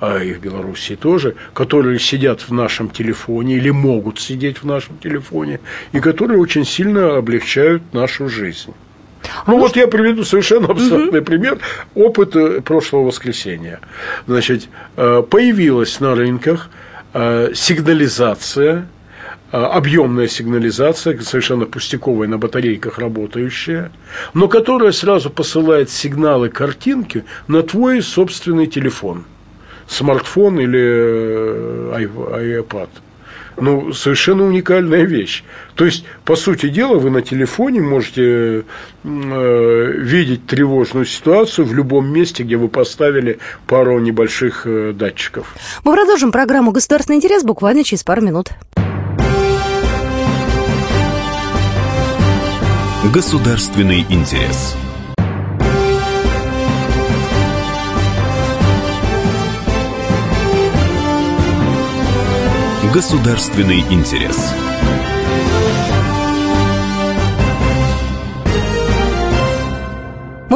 а 0.00 0.18
и 0.18 0.32
в 0.32 0.40
Беларуси 0.40 0.96
тоже, 0.96 1.34
которые 1.54 1.98
сидят 1.98 2.40
в 2.48 2.52
нашем 2.52 2.90
телефоне 2.90 3.56
или 3.56 3.70
могут 3.70 4.20
сидеть 4.20 4.62
в 4.62 4.66
нашем 4.66 4.98
телефоне, 4.98 5.60
и 5.92 6.00
которые 6.00 6.38
очень 6.38 6.64
сильно 6.64 7.16
облегчают 7.16 7.82
нашу 7.92 8.28
жизнь. 8.28 8.72
А 9.44 9.50
ну, 9.50 9.58
вот 9.58 9.76
я 9.76 9.88
приведу 9.88 10.24
совершенно 10.24 10.68
абстрактный 10.68 11.20
угу. 11.20 11.26
пример. 11.26 11.58
Опыт 11.94 12.36
э, 12.36 12.60
прошлого 12.60 13.06
воскресенья. 13.06 13.80
Значит, 14.26 14.68
э, 14.96 15.22
появилась 15.28 16.00
на 16.00 16.14
рынках 16.14 16.70
э, 17.12 17.50
сигнализация 17.54 18.86
объемная 19.64 20.28
сигнализация, 20.28 21.18
совершенно 21.20 21.66
пустяковая 21.66 22.28
на 22.28 22.38
батарейках 22.38 22.98
работающая, 22.98 23.90
но 24.34 24.48
которая 24.48 24.92
сразу 24.92 25.30
посылает 25.30 25.90
сигналы 25.90 26.48
картинки 26.48 27.24
на 27.48 27.62
твой 27.62 28.02
собственный 28.02 28.66
телефон, 28.66 29.24
смартфон 29.86 30.60
или 30.60 30.80
э, 30.80 32.60
iPad. 32.60 32.88
Ну, 33.58 33.92
совершенно 33.94 34.44
уникальная 34.44 35.04
вещь. 35.04 35.42
То 35.76 35.86
есть, 35.86 36.04
по 36.26 36.36
сути 36.36 36.68
дела, 36.68 36.98
вы 36.98 37.08
на 37.08 37.22
телефоне 37.22 37.80
можете 37.80 38.64
э, 39.02 39.92
видеть 39.96 40.46
тревожную 40.46 41.06
ситуацию 41.06 41.64
в 41.64 41.72
любом 41.72 42.06
месте, 42.12 42.42
где 42.42 42.56
вы 42.56 42.68
поставили 42.68 43.38
пару 43.66 43.98
небольших 43.98 44.66
э, 44.66 44.92
датчиков. 44.92 45.54
Мы 45.84 45.94
продолжим 45.94 46.32
программу 46.32 46.70
«Государственный 46.70 47.16
интерес» 47.16 47.44
буквально 47.44 47.82
через 47.82 48.04
пару 48.04 48.20
минут. 48.20 48.50
Государственный 53.12 54.04
интерес. 54.10 54.76
Государственный 62.92 63.80
интерес. 63.90 64.52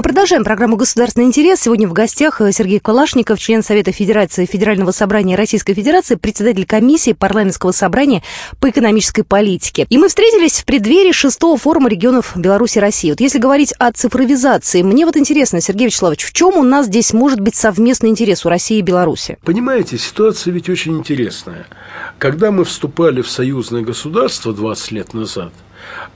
Мы 0.01 0.03
продолжаем 0.03 0.45
программу 0.45 0.77
«Государственный 0.77 1.27
интерес». 1.27 1.61
Сегодня 1.61 1.87
в 1.87 1.93
гостях 1.93 2.41
э, 2.41 2.53
Сергей 2.53 2.81
Калашников, 2.81 3.39
член 3.39 3.63
Совета 3.63 3.93
Федерации 3.93 4.47
Федерального 4.47 4.93
собрания 4.93 5.37
Российской 5.37 5.75
Федерации, 5.75 6.15
председатель 6.15 6.65
комиссии 6.65 7.13
парламентского 7.13 7.73
собрания 7.73 8.23
по 8.61 8.71
экономической 8.71 9.25
политике. 9.25 9.87
И 9.91 9.99
мы 9.99 10.09
встретились 10.09 10.61
в 10.61 10.65
преддверии 10.65 11.13
шестого 11.13 11.59
форума 11.59 11.91
регионов 11.91 12.33
Беларуси 12.35 12.79
и 12.79 12.81
России. 12.81 13.11
Вот 13.11 13.21
если 13.21 13.39
говорить 13.39 13.75
о 13.79 13.93
цифровизации, 13.93 14.81
мне 14.81 15.05
вот 15.05 15.19
интересно, 15.19 15.61
Сергей 15.61 15.89
Вячеславович, 15.89 16.25
в 16.25 16.33
чем 16.33 16.57
у 16.57 16.63
нас 16.63 16.87
здесь 16.87 17.13
может 17.13 17.41
быть 17.41 17.55
совместный 17.55 18.09
интерес 18.09 18.47
у 18.47 18.49
России 18.49 18.79
и 18.79 18.83
Беларуси? 18.83 19.37
Понимаете, 19.45 19.99
ситуация 19.99 20.55
ведь 20.55 20.71
очень 20.71 20.97
интересная. 20.97 21.67
Когда 22.17 22.51
мы 22.51 22.65
вступали 22.65 23.21
в 23.21 23.29
союзное 23.29 23.83
государство 23.83 24.55
20 24.55 24.93
лет 24.93 25.13
назад– 25.13 25.53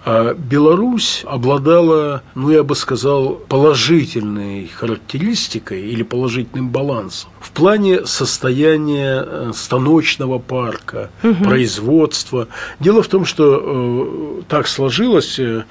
а 0.05 0.35
Беларусь 0.35 1.23
обладала, 1.25 2.23
ну 2.35 2.51
я 2.51 2.63
бы 2.63 2.75
сказал, 2.75 3.35
положительной 3.49 4.69
характеристикой 4.69 5.83
или 5.83 6.03
положительным 6.03 6.71
балансом 6.71 7.31
в 7.45 7.51
плане 7.51 8.07
состояния 8.07 9.23
э, 9.25 9.53
станочного 9.55 10.39
парка, 10.39 11.11
угу. 11.23 11.45
производства. 11.45 12.49
Дело 12.81 13.03
в 13.03 13.09
том, 13.09 13.27
что 13.27 13.61
э, 13.63 14.43
так 14.49 14.67
сложилось, 14.67 15.39
э, 15.39 15.65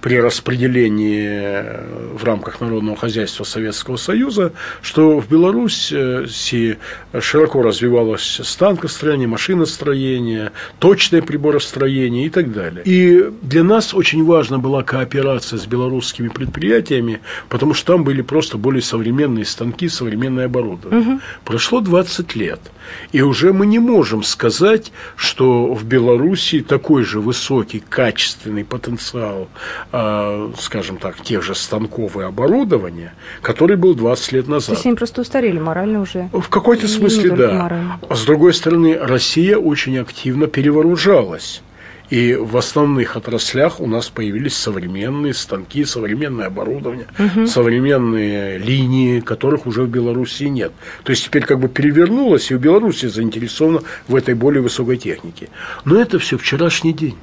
при 0.00 0.20
распределении 0.20 2.16
в 2.16 2.24
рамках 2.24 2.60
народного 2.60 2.96
хозяйства 2.96 3.44
Советского 3.44 3.96
Союза, 3.96 4.52
что 4.82 5.18
в 5.20 5.28
Беларуси 5.28 6.78
широко 7.20 7.62
развивалось 7.62 8.40
станкостроение, 8.42 9.28
машиностроение, 9.28 10.52
точное 10.78 11.22
приборостроение 11.22 12.26
и 12.26 12.30
так 12.30 12.52
далее. 12.52 12.82
И 12.84 13.30
для 13.42 13.64
нас 13.64 13.94
очень 13.94 14.24
важна 14.24 14.58
была 14.58 14.82
кооперация 14.82 15.58
с 15.58 15.66
белорусскими 15.66 16.28
предприятиями, 16.28 17.20
потому 17.48 17.74
что 17.74 17.92
там 17.92 18.04
были 18.04 18.22
просто 18.22 18.58
более 18.58 18.82
современные 18.82 19.44
станки, 19.44 19.88
современное 19.88 20.46
оборудование. 20.46 21.14
Угу. 21.14 21.20
Прошло 21.44 21.80
20 21.80 22.36
лет, 22.36 22.60
и 23.12 23.22
уже 23.22 23.52
мы 23.52 23.66
не 23.66 23.78
можем 23.78 24.22
сказать, 24.22 24.92
что 25.16 25.72
в 25.72 25.84
Беларуси 25.84 26.60
такой 26.60 27.04
же 27.04 27.20
высокий, 27.20 27.80
качественный 27.80 28.64
потенциал 28.64 29.48
э, 29.87 29.87
скажем 29.90 30.98
так, 30.98 31.20
тех 31.22 31.42
же 31.42 31.54
станков 31.54 32.16
и 32.16 32.22
оборудования, 32.22 33.14
который 33.40 33.76
был 33.76 33.94
20 33.94 34.32
лет 34.32 34.48
назад. 34.48 34.66
То 34.66 34.72
есть 34.72 34.86
они 34.86 34.94
просто 34.94 35.22
устарели 35.22 35.58
морально 35.58 36.00
уже? 36.02 36.28
В 36.32 36.48
какой-то 36.48 36.88
смысле, 36.88 37.30
да. 37.30 37.52
Морально. 37.52 38.00
А 38.08 38.14
с 38.14 38.24
другой 38.24 38.52
стороны, 38.52 38.98
Россия 39.00 39.56
очень 39.56 39.98
активно 39.98 40.46
перевооружалась. 40.46 41.62
И 42.10 42.34
в 42.34 42.56
основных 42.56 43.16
отраслях 43.16 43.80
у 43.80 43.86
нас 43.86 44.08
появились 44.08 44.56
современные 44.56 45.34
станки, 45.34 45.84
современное 45.84 46.46
оборудование, 46.46 47.06
угу. 47.18 47.46
современные 47.46 48.56
линии, 48.58 49.20
которых 49.20 49.66
уже 49.66 49.82
в 49.82 49.88
Беларуси 49.88 50.44
нет. 50.44 50.72
То 51.04 51.10
есть 51.10 51.24
теперь 51.24 51.44
как 51.44 51.60
бы 51.60 51.68
перевернулось, 51.68 52.50
и 52.50 52.54
в 52.54 52.60
Беларуси 52.60 53.06
заинтересована 53.06 53.82
в 54.06 54.16
этой 54.16 54.34
более 54.34 54.62
высокой 54.62 54.96
технике. 54.96 55.50
Но 55.84 56.00
это 56.00 56.18
все 56.18 56.38
вчерашний 56.38 56.94
день. 56.94 57.16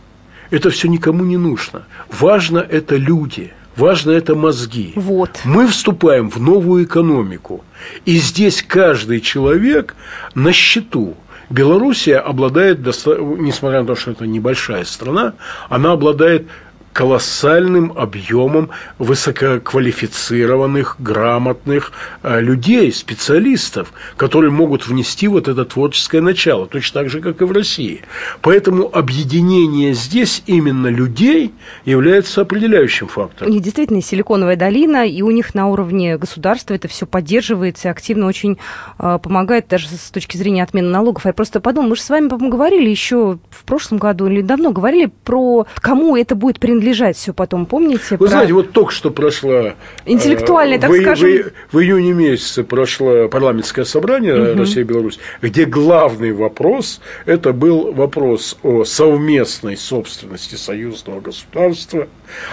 Это 0.50 0.70
все 0.70 0.88
никому 0.88 1.24
не 1.26 1.38
нужно. 1.38 1.86
Важно 2.10 2.60
это 2.60 2.96
люди. 2.96 3.54
Важно 3.76 4.12
это 4.12 4.36
мозги. 4.36 4.94
Вот. 4.96 5.42
Мы 5.44 5.68
вступаем 5.68 6.30
в 6.30 6.40
новую 6.40 6.86
экономику. 6.86 7.64
И 8.06 8.18
здесь 8.18 8.64
каждый 8.66 9.20
человек 9.20 9.96
на 10.34 10.54
счету. 10.54 11.16
Белоруссия 11.50 12.18
обладает, 12.18 12.80
несмотря 12.80 13.82
на 13.82 13.88
то, 13.88 13.96
что 13.96 14.12
это 14.12 14.26
небольшая 14.26 14.84
страна, 14.86 15.34
она 15.70 15.92
обладает 15.92 16.48
колоссальным 16.96 17.92
объемом 17.98 18.70
высококвалифицированных, 19.00 20.96
грамотных 20.98 21.92
э, 22.24 22.40
людей, 22.40 22.90
специалистов, 22.94 23.92
которые 24.16 24.50
могут 24.50 24.88
внести 24.88 25.28
вот 25.28 25.50
это 25.50 25.66
творческое 25.66 26.22
начало, 26.22 26.68
точно 26.68 27.02
так 27.02 27.10
же, 27.10 27.20
как 27.20 27.42
и 27.42 27.44
в 27.44 27.52
России. 27.52 28.00
Поэтому 28.42 28.90
объединение 28.96 29.94
здесь 29.94 30.42
именно 30.46 30.88
людей 30.88 31.54
является 31.84 32.40
определяющим 32.40 33.08
фактором. 33.08 33.52
И 33.52 33.60
действительно, 33.60 34.02
Силиконовая 34.02 34.56
долина, 34.56 35.06
и 35.06 35.22
у 35.22 35.32
них 35.32 35.54
на 35.54 35.68
уровне 35.68 36.18
государства 36.18 36.76
это 36.76 36.88
все 36.88 37.06
поддерживается 37.06 37.90
активно 37.90 38.26
очень 38.26 38.58
э, 39.00 39.20
помогает 39.22 39.68
даже 39.68 39.90
с 39.90 40.12
точки 40.12 40.38
зрения 40.38 40.64
отмены 40.64 40.88
налогов. 40.88 41.26
Я 41.26 41.34
просто 41.34 41.60
подумала, 41.60 41.90
мы 41.90 41.96
же 41.98 42.04
с 42.04 42.10
вами, 42.10 42.30
по-моему, 42.30 42.52
говорили 42.52 42.90
еще 42.90 43.38
в 43.50 43.66
прошлом 43.66 43.98
году 43.98 44.28
или 44.28 44.40
давно 44.42 44.72
говорили 44.72 45.12
про 45.26 45.68
кому 45.82 46.16
это 46.16 46.36
будет 46.36 46.62
принадлежать 46.62 46.85
принадлежать 46.86 47.18
все 47.18 47.34
потом, 47.34 47.66
помните? 47.66 48.04
Вы 48.12 48.18
про... 48.18 48.28
знаете, 48.28 48.54
вот 48.54 48.72
только 48.72 48.92
что 48.92 49.10
прошла... 49.12 49.76
Интеллектуальная, 50.06 50.80
так 50.80 50.92
в, 50.92 51.02
скажем... 51.02 51.30
В, 51.72 51.76
в 51.76 51.80
июне 51.80 52.14
месяце 52.14 52.64
прошло 52.64 53.28
парламентское 53.28 53.86
собрание 53.86 54.52
угу. 54.52 54.60
Россия-Беларусь, 54.60 55.20
где 55.42 55.66
главный 55.66 56.32
вопрос, 56.32 57.02
это 57.26 57.54
был 57.54 57.92
вопрос 57.94 58.58
о 58.64 58.84
совместной 58.84 59.78
собственности 59.78 60.56
союзного 60.56 61.22
государства, 61.22 62.08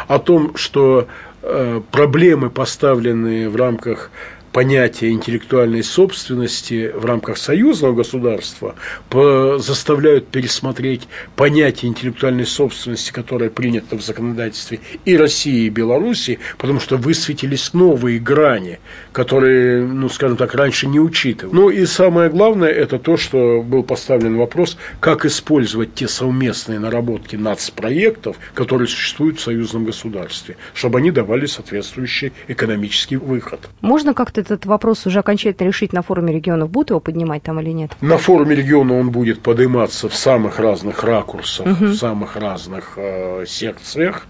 о 0.08 0.18
том, 0.18 0.56
что 0.56 1.06
э, 1.42 1.80
проблемы, 1.90 2.50
поставленные 2.50 3.48
в 3.48 3.56
рамках 3.56 4.10
понятие 4.52 5.12
интеллектуальной 5.12 5.82
собственности 5.82 6.92
в 6.94 7.04
рамках 7.04 7.38
союзного 7.38 7.94
государства 7.94 8.74
заставляют 9.10 10.28
пересмотреть 10.28 11.08
понятие 11.36 11.90
интеллектуальной 11.90 12.46
собственности, 12.46 13.10
которое 13.12 13.50
принято 13.50 13.96
в 13.96 14.02
законодательстве 14.02 14.80
и 15.04 15.16
России, 15.16 15.64
и 15.64 15.70
Беларуси, 15.70 16.38
потому 16.58 16.80
что 16.80 16.96
высветились 16.96 17.72
новые 17.72 18.18
грани, 18.18 18.78
которые, 19.12 19.86
ну, 19.86 20.08
скажем 20.08 20.36
так, 20.36 20.54
раньше 20.54 20.86
не 20.86 21.00
учитывали. 21.00 21.54
Ну 21.54 21.70
и 21.70 21.86
самое 21.86 22.30
главное, 22.30 22.70
это 22.70 22.98
то, 22.98 23.16
что 23.16 23.62
был 23.62 23.82
поставлен 23.82 24.36
вопрос, 24.36 24.76
как 25.00 25.24
использовать 25.24 25.94
те 25.94 26.08
совместные 26.08 26.78
наработки 26.78 27.36
нацпроектов, 27.36 28.36
которые 28.54 28.88
существуют 28.88 29.38
в 29.38 29.42
союзном 29.42 29.84
государстве, 29.84 30.56
чтобы 30.74 30.98
они 30.98 31.10
давали 31.10 31.46
соответствующий 31.46 32.32
экономический 32.48 33.16
выход. 33.16 33.68
Можно 33.80 34.14
как-то 34.14 34.41
этот 34.50 34.66
вопрос 34.66 35.06
уже 35.06 35.20
окончательно 35.20 35.66
решить 35.66 35.92
на 35.92 36.02
форуме 36.02 36.32
регионов? 36.32 36.70
Будут 36.70 36.90
его 36.90 37.00
поднимать 37.00 37.42
там 37.42 37.60
или 37.60 37.70
нет? 37.70 37.92
На 38.00 38.18
форуме 38.18 38.54
региона 38.54 38.98
он 38.98 39.10
будет 39.10 39.42
подниматься 39.42 40.08
в 40.08 40.14
самых 40.14 40.58
разных 40.58 41.04
ракурсах, 41.04 41.66
угу. 41.66 41.86
в 41.86 41.94
самых 41.94 42.36
разных 42.36 42.94
э, 42.96 43.44
секциях. 43.46 44.26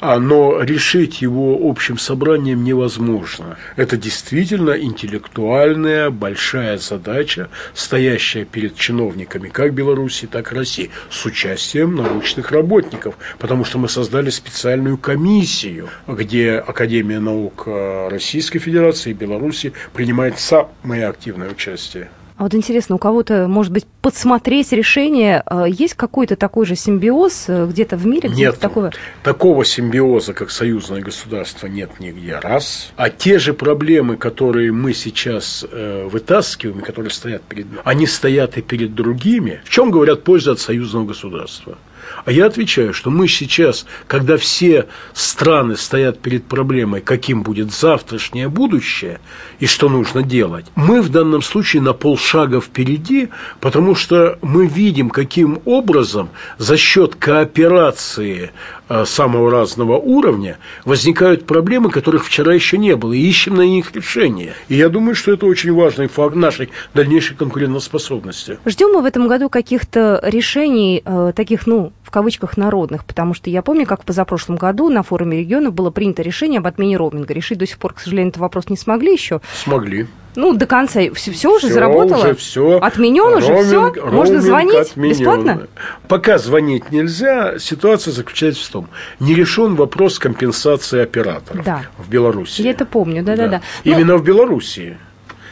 А, 0.00 0.18
но 0.18 0.62
решить 0.62 1.22
его 1.22 1.58
общим 1.60 1.98
собранием 1.98 2.62
невозможно. 2.62 3.56
Это 3.76 3.96
действительно 3.96 4.70
интеллектуальная 4.70 6.10
большая 6.10 6.78
задача, 6.78 7.48
стоящая 7.74 8.44
перед 8.44 8.76
чиновниками 8.76 9.48
как 9.48 9.74
Беларуси, 9.74 10.26
так 10.26 10.52
и 10.52 10.54
России, 10.54 10.90
с 11.10 11.24
участием 11.26 11.96
научных 11.96 12.52
работников, 12.52 13.16
потому 13.38 13.64
что 13.64 13.78
мы 13.78 13.88
создали 13.88 14.30
специальную 14.30 14.98
комиссию, 14.98 15.88
где 16.06 16.54
Академия 16.58 17.18
наук 17.18 17.64
э, 17.66 18.08
Российской 18.08 18.60
Федерации 18.60 19.10
и 19.10 19.14
Беларуси 19.14 19.72
принимает 19.92 20.38
самое 20.38 21.06
активное 21.06 21.50
участие. 21.50 22.08
А 22.38 22.44
вот 22.44 22.54
интересно, 22.54 22.94
у 22.94 22.98
кого-то, 22.98 23.48
может 23.48 23.72
быть, 23.72 23.84
подсмотреть 24.00 24.70
решение, 24.70 25.42
э, 25.44 25.64
есть 25.68 25.94
какой-то 25.94 26.36
такой 26.36 26.66
же 26.66 26.76
симбиоз 26.76 27.46
э, 27.48 27.66
где-то 27.66 27.96
в 27.96 28.06
мире? 28.06 28.28
Где 28.28 28.42
нет, 28.42 28.60
такого? 28.60 28.92
такого 29.24 29.64
симбиоза, 29.64 30.34
как 30.34 30.52
союзное 30.52 31.00
государство, 31.00 31.66
нет 31.66 31.98
нигде. 31.98 32.38
Раз. 32.38 32.92
А 32.94 33.10
те 33.10 33.40
же 33.40 33.54
проблемы, 33.54 34.16
которые 34.16 34.70
мы 34.70 34.94
сейчас 34.94 35.66
э, 35.68 36.06
вытаскиваем, 36.08 36.80
которые 36.80 37.10
стоят 37.10 37.42
перед 37.42 37.66
нами, 37.66 37.82
они 37.82 38.06
стоят 38.06 38.56
и 38.56 38.62
перед 38.62 38.94
другими. 38.94 39.60
В 39.64 39.70
чем 39.70 39.90
говорят 39.90 40.22
польза 40.22 40.52
от 40.52 40.60
союзного 40.60 41.06
государства? 41.06 41.76
А 42.24 42.32
я 42.32 42.46
отвечаю, 42.46 42.92
что 42.92 43.10
мы 43.10 43.28
сейчас, 43.28 43.86
когда 44.06 44.36
все 44.36 44.86
страны 45.12 45.76
стоят 45.76 46.18
перед 46.20 46.44
проблемой, 46.44 47.00
каким 47.00 47.42
будет 47.42 47.72
завтрашнее 47.72 48.48
будущее 48.48 49.20
и 49.60 49.66
что 49.66 49.88
нужно 49.88 50.22
делать, 50.22 50.66
мы 50.74 51.02
в 51.02 51.08
данном 51.08 51.42
случае 51.42 51.82
на 51.82 51.92
полшага 51.92 52.60
впереди, 52.60 53.28
потому 53.60 53.94
что 53.94 54.38
мы 54.42 54.66
видим, 54.66 55.10
каким 55.10 55.60
образом 55.64 56.30
за 56.58 56.76
счет 56.76 57.14
кооперации 57.14 58.50
э, 58.88 59.04
самого 59.04 59.50
разного 59.50 59.96
уровня 59.96 60.58
возникают 60.84 61.46
проблемы, 61.46 61.90
которых 61.90 62.24
вчера 62.24 62.54
еще 62.54 62.78
не 62.78 62.96
было, 62.96 63.12
и 63.12 63.20
ищем 63.20 63.56
на 63.56 63.62
них 63.62 63.94
решение. 63.94 64.54
И 64.68 64.76
я 64.76 64.88
думаю, 64.88 65.14
что 65.14 65.32
это 65.32 65.46
очень 65.46 65.72
важный 65.72 66.08
факт 66.08 66.36
нашей 66.36 66.70
дальнейшей 66.94 67.36
конкурентоспособности. 67.36 68.58
Ждем 68.66 68.92
мы 68.92 69.02
в 69.02 69.04
этом 69.04 69.28
году 69.28 69.48
каких-то 69.48 70.20
решений, 70.22 71.02
э, 71.04 71.32
таких, 71.34 71.66
ну, 71.66 71.92
в 72.08 72.10
кавычках 72.10 72.56
народных, 72.56 73.04
потому 73.04 73.34
что 73.34 73.50
я 73.50 73.60
помню, 73.60 73.84
как 73.84 74.02
в 74.02 74.06
позапрошлом 74.06 74.56
году 74.56 74.88
на 74.88 75.02
форуме 75.02 75.40
регионов 75.40 75.74
было 75.74 75.90
принято 75.90 76.22
решение 76.22 76.58
об 76.58 76.66
отмене 76.66 76.96
роуминга. 76.96 77.34
Решить 77.34 77.58
до 77.58 77.66
сих 77.66 77.76
пор, 77.76 77.92
к 77.92 78.00
сожалению, 78.00 78.30
этот 78.30 78.40
вопрос 78.40 78.70
не 78.70 78.78
смогли 78.78 79.12
еще. 79.12 79.42
Смогли. 79.54 80.06
Ну, 80.34 80.54
до 80.54 80.64
конца 80.64 81.00
все, 81.12 81.32
все 81.32 81.50
уже 81.50 81.66
все 81.66 81.74
заработало. 81.74 82.20
Уже 82.20 82.34
все. 82.34 82.78
Отменен 82.78 83.34
уже 83.34 83.62
все. 83.62 83.92
Можно 84.10 84.40
звонить 84.40 84.92
отменен. 84.92 85.10
бесплатно. 85.10 85.66
Пока 86.06 86.38
звонить 86.38 86.90
нельзя, 86.90 87.58
ситуация 87.58 88.12
заключается 88.12 88.64
в 88.66 88.70
том, 88.70 88.88
не 89.20 89.34
решен 89.34 89.74
вопрос 89.74 90.18
компенсации 90.18 91.00
операторов 91.02 91.62
да. 91.62 91.82
в 91.98 92.08
Беларуси. 92.08 92.62
Я 92.62 92.70
это 92.70 92.86
помню, 92.86 93.22
да, 93.22 93.36
да, 93.36 93.48
да. 93.48 93.48
да. 93.58 93.62
Именно 93.84 94.14
Но... 94.14 94.18
в 94.18 94.24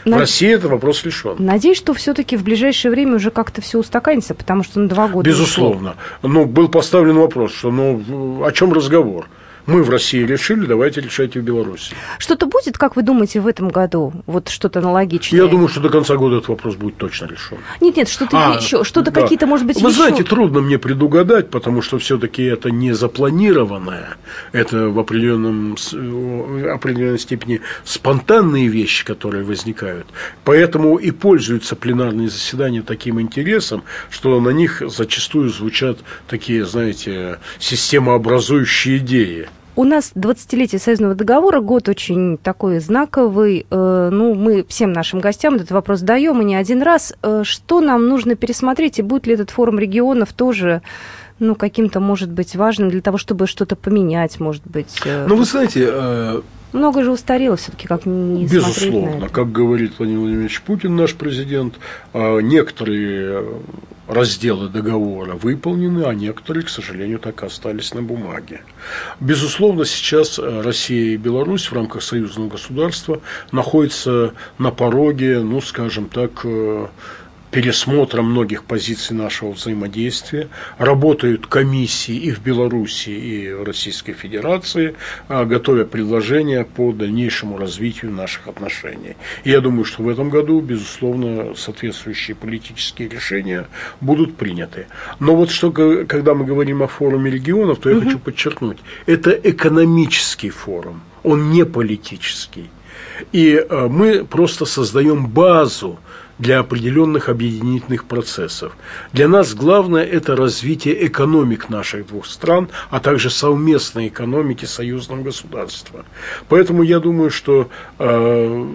Белоруссии. 0.07 0.45
В 0.45 0.47
России 0.47 0.55
это 0.55 0.67
вопрос 0.67 1.03
решен. 1.03 1.35
Надеюсь, 1.39 1.77
что 1.77 1.93
все-таки 1.93 2.37
в 2.37 2.43
ближайшее 2.43 2.91
время 2.91 3.15
уже 3.15 3.31
как-то 3.31 3.61
все 3.61 3.79
устаканится, 3.79 4.33
потому 4.33 4.63
что 4.63 4.79
на 4.79 4.87
два 4.87 5.07
года. 5.07 5.29
Безусловно. 5.29 5.95
Ушло. 6.21 6.33
Ну, 6.33 6.45
был 6.45 6.69
поставлен 6.69 7.17
вопрос, 7.17 7.53
что 7.53 7.71
ну 7.71 8.43
о 8.43 8.51
чем 8.51 8.73
разговор? 8.73 9.27
Мы 9.67 9.83
в 9.83 9.89
России 9.89 10.23
решили, 10.23 10.65
давайте 10.65 11.01
решайте 11.01 11.41
в 11.41 11.43
Беларуси. 11.43 11.93
Что-то 12.19 12.45
будет, 12.45 12.77
как 12.77 12.95
вы 12.95 13.03
думаете, 13.03 13.41
в 13.41 13.47
этом 13.47 13.67
году? 13.67 14.13
Вот 14.25 14.47
что-то 14.47 14.79
аналогичное? 14.79 15.41
Я 15.41 15.47
думаю, 15.47 15.67
что 15.67 15.81
до 15.81 15.89
конца 15.89 16.15
года 16.15 16.37
этот 16.37 16.47
вопрос 16.47 16.75
будет 16.75 16.95
точно 16.95 17.25
решен. 17.25 17.57
Нет, 17.81 17.97
нет, 17.97 18.07
что-то 18.07 18.53
а, 18.53 18.55
еще, 18.55 18.85
что-то 18.85 19.11
да. 19.11 19.21
какие-то, 19.21 19.45
может 19.45 19.67
быть, 19.67 19.81
Вы 19.81 19.89
еще... 19.89 19.97
знаете, 19.99 20.23
трудно 20.23 20.61
мне 20.61 20.79
предугадать, 20.79 21.49
потому 21.49 21.81
что 21.81 21.99
все-таки 21.99 22.43
это 22.43 22.71
не 22.71 22.93
запланированное, 22.93 24.15
это 24.53 24.89
в 24.89 24.97
определенном, 24.99 25.73
определенной 25.73 27.19
степени 27.19 27.59
спонтанные 27.83 28.69
вещи, 28.69 29.03
которые 29.05 29.43
возникают. 29.43 30.07
Поэтому 30.45 30.95
и 30.95 31.11
пользуются 31.11 31.75
пленарные 31.75 32.29
заседания 32.29 32.81
таким 32.81 33.19
интересом, 33.19 33.83
что 34.09 34.39
на 34.39 34.49
них 34.49 34.81
зачастую 34.87 35.49
звучат 35.49 35.99
такие, 36.29 36.65
знаете, 36.65 37.39
системообразующие 37.59 38.99
идеи. 38.99 39.49
У 39.77 39.83
нас 39.83 40.11
20-летие 40.15 40.79
союзного 40.79 41.13
договора, 41.13 41.61
год 41.61 41.87
очень 41.87 42.39
такой 42.39 42.79
знаковый. 42.79 43.67
Э, 43.69 44.09
ну, 44.11 44.33
мы 44.33 44.65
всем 44.67 44.91
нашим 44.91 45.19
гостям 45.19 45.53
этот 45.53 45.69
вопрос 45.69 46.01
даем, 46.01 46.41
и 46.41 46.45
не 46.45 46.55
один 46.55 46.81
раз. 46.81 47.13
Э, 47.21 47.43
что 47.43 47.79
нам 47.79 48.07
нужно 48.07 48.33
пересмотреть, 48.33 48.97
и 48.97 49.03
будет 49.03 49.27
ли 49.27 49.35
этот 49.35 49.51
форум 49.51 49.77
регионов 49.77 50.33
тоже 50.33 50.81
ну, 51.37 51.53
каким-то, 51.53 51.99
может 51.99 52.31
быть, 52.31 52.55
важным 52.55 52.89
для 52.89 53.01
того, 53.01 53.19
чтобы 53.19 53.45
что-то 53.45 53.75
поменять, 53.75 54.39
может 54.39 54.63
быть? 54.65 54.99
Ну, 55.05 55.35
вы 55.35 55.45
знаете, 55.45 56.41
много 56.73 57.03
же 57.03 57.11
устарело 57.11 57.55
все-таки, 57.55 57.87
как 57.87 58.05
не 58.05 58.45
Безусловно, 58.45 59.29
как 59.29 59.51
говорит 59.51 59.93
Владимир 59.97 60.21
Владимирович 60.21 60.61
Путин, 60.61 60.95
наш 60.95 61.15
президент, 61.15 61.75
а, 62.13 62.39
некоторые 62.39 63.61
разделы 64.07 64.69
договора 64.69 65.35
выполнены, 65.35 66.03
а 66.03 66.13
некоторые, 66.13 66.63
к 66.63 66.69
сожалению, 66.69 67.19
так 67.19 67.43
и 67.43 67.45
остались 67.45 67.93
на 67.93 68.01
бумаге. 68.01 68.61
Безусловно, 69.19 69.85
сейчас 69.85 70.39
Россия 70.39 71.13
и 71.13 71.17
Беларусь 71.17 71.69
в 71.69 71.73
рамках 71.73 72.01
союзного 72.01 72.49
государства 72.49 73.19
находятся 73.51 74.33
на 74.57 74.71
пороге, 74.71 75.41
ну, 75.41 75.59
скажем 75.61 76.07
так, 76.07 76.31
э, 76.45 76.87
пересмотра 77.51 78.21
многих 78.21 78.63
позиций 78.63 79.15
нашего 79.15 79.51
взаимодействия. 79.51 80.49
Работают 80.77 81.47
комиссии 81.47 82.15
и 82.15 82.31
в 82.31 82.41
Беларуси, 82.41 83.09
и 83.09 83.53
в 83.53 83.63
Российской 83.63 84.13
Федерации, 84.13 84.95
а, 85.27 85.45
готовя 85.45 85.85
предложения 85.85 86.65
по 86.65 86.91
дальнейшему 86.91 87.57
развитию 87.57 88.11
наших 88.11 88.47
отношений. 88.47 89.15
И 89.43 89.51
я 89.51 89.61
думаю, 89.61 89.85
что 89.85 90.03
в 90.03 90.09
этом 90.09 90.29
году, 90.29 90.59
безусловно, 90.59 91.55
соответствующие 91.55 92.35
политические 92.35 93.09
решения 93.09 93.67
будут 94.01 94.35
приняты. 94.35 94.87
Но 95.19 95.35
вот 95.35 95.49
что, 95.49 95.71
когда 95.71 96.33
мы 96.33 96.45
говорим 96.45 96.83
о 96.83 96.87
форуме 96.87 97.31
регионов, 97.31 97.79
то 97.79 97.89
я 97.89 97.97
угу. 97.97 98.05
хочу 98.05 98.19
подчеркнуть, 98.19 98.77
это 99.05 99.31
экономический 99.31 100.49
форум, 100.49 101.01
он 101.23 101.51
не 101.51 101.65
политический. 101.65 102.69
И 103.31 103.65
а, 103.69 103.87
мы 103.87 104.25
просто 104.25 104.65
создаем 104.65 105.27
базу 105.27 105.99
для 106.39 106.59
определенных 106.59 107.29
объединительных 107.29 108.05
процессов. 108.05 108.73
Для 109.13 109.27
нас 109.27 109.53
главное– 109.53 110.03
это 110.05 110.35
развитие 110.35 111.07
экономик 111.07 111.69
наших 111.69 112.07
двух 112.07 112.25
стран, 112.27 112.69
а 112.89 112.99
также 112.99 113.29
совместной 113.29 114.07
экономики 114.07 114.65
союзного 114.65 115.23
государства. 115.23 116.05
Поэтому 116.49 116.83
я 116.83 116.99
думаю, 116.99 117.31
что 117.31 117.69
э, 117.99 118.65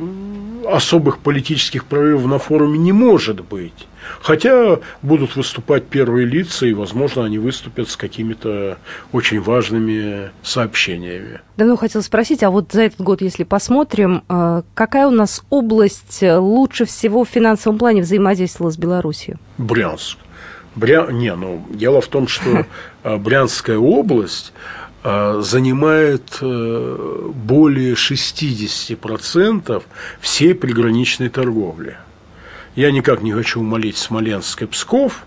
особых 0.67 1.19
политических 1.19 1.85
прорывов 1.85 2.27
на 2.27 2.39
форуме 2.39 2.79
не 2.79 2.93
может 2.93 3.43
быть. 3.45 3.87
Хотя 4.21 4.79
будут 5.01 5.37
выступать 5.37 5.85
первые 5.87 6.27
лица, 6.27 6.67
и, 6.67 6.73
возможно, 6.73 7.25
они 7.25 7.39
выступят 7.39 7.89
с 7.89 7.97
какими-то 7.97 8.79
очень 9.13 9.41
важными 9.41 10.31
сообщениями. 10.43 11.41
Давно 11.57 11.77
хотел 11.77 12.03
спросить, 12.03 12.43
а 12.43 12.51
вот 12.51 12.73
за 12.73 12.83
этот 12.83 13.01
год, 13.01 13.23
если 13.23 13.45
посмотрим, 13.45 14.25
э, 14.29 14.63
какая 14.75 15.07
у 15.07 15.11
нас 15.13 15.45
область 15.51 16.23
лучше 16.23 16.85
всего 16.85 17.25
в 17.25 17.29
финансовом 17.29 17.79
плане 17.79 18.03
взаимодействовала 18.03 18.71
с 18.71 18.77
Беларусью? 18.77 19.39
Брянск. 19.59 20.19
Бря... 20.75 21.07
Не, 21.11 21.35
ну, 21.35 21.65
дело 21.71 22.01
в 22.01 22.09
том, 22.09 22.29
что 22.29 22.67
э, 23.05 23.17
Брянская 23.17 23.79
область 23.79 24.53
э, 24.55 24.82
занимает 25.03 26.39
более 26.41 27.95
60% 27.95 29.83
всей 30.21 30.55
приграничной 30.55 31.29
торговли. 31.29 31.97
Я 32.77 32.91
никак 32.91 33.23
не 33.23 33.33
хочу 33.33 33.61
умолить 33.61 33.97
Смоленск 33.97 34.63
и 34.63 34.67
Псков, 34.67 35.25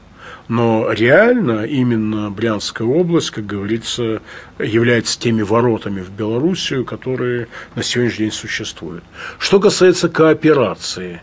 но 0.48 0.92
реально 0.92 1.66
именно 1.66 2.30
Брянская 2.30 2.88
область, 2.88 3.32
как 3.32 3.46
говорится, 3.48 4.22
является 4.60 5.20
теми 5.20 5.42
воротами 5.42 6.02
в 6.02 6.10
Белоруссию, 6.12 6.86
которые 6.86 7.48
на 7.76 7.84
сегодняшний 7.84 8.26
день 8.26 8.34
существуют. 8.34 9.04
Что 9.40 9.60
касается 9.60 10.08
кооперации, 10.08 11.22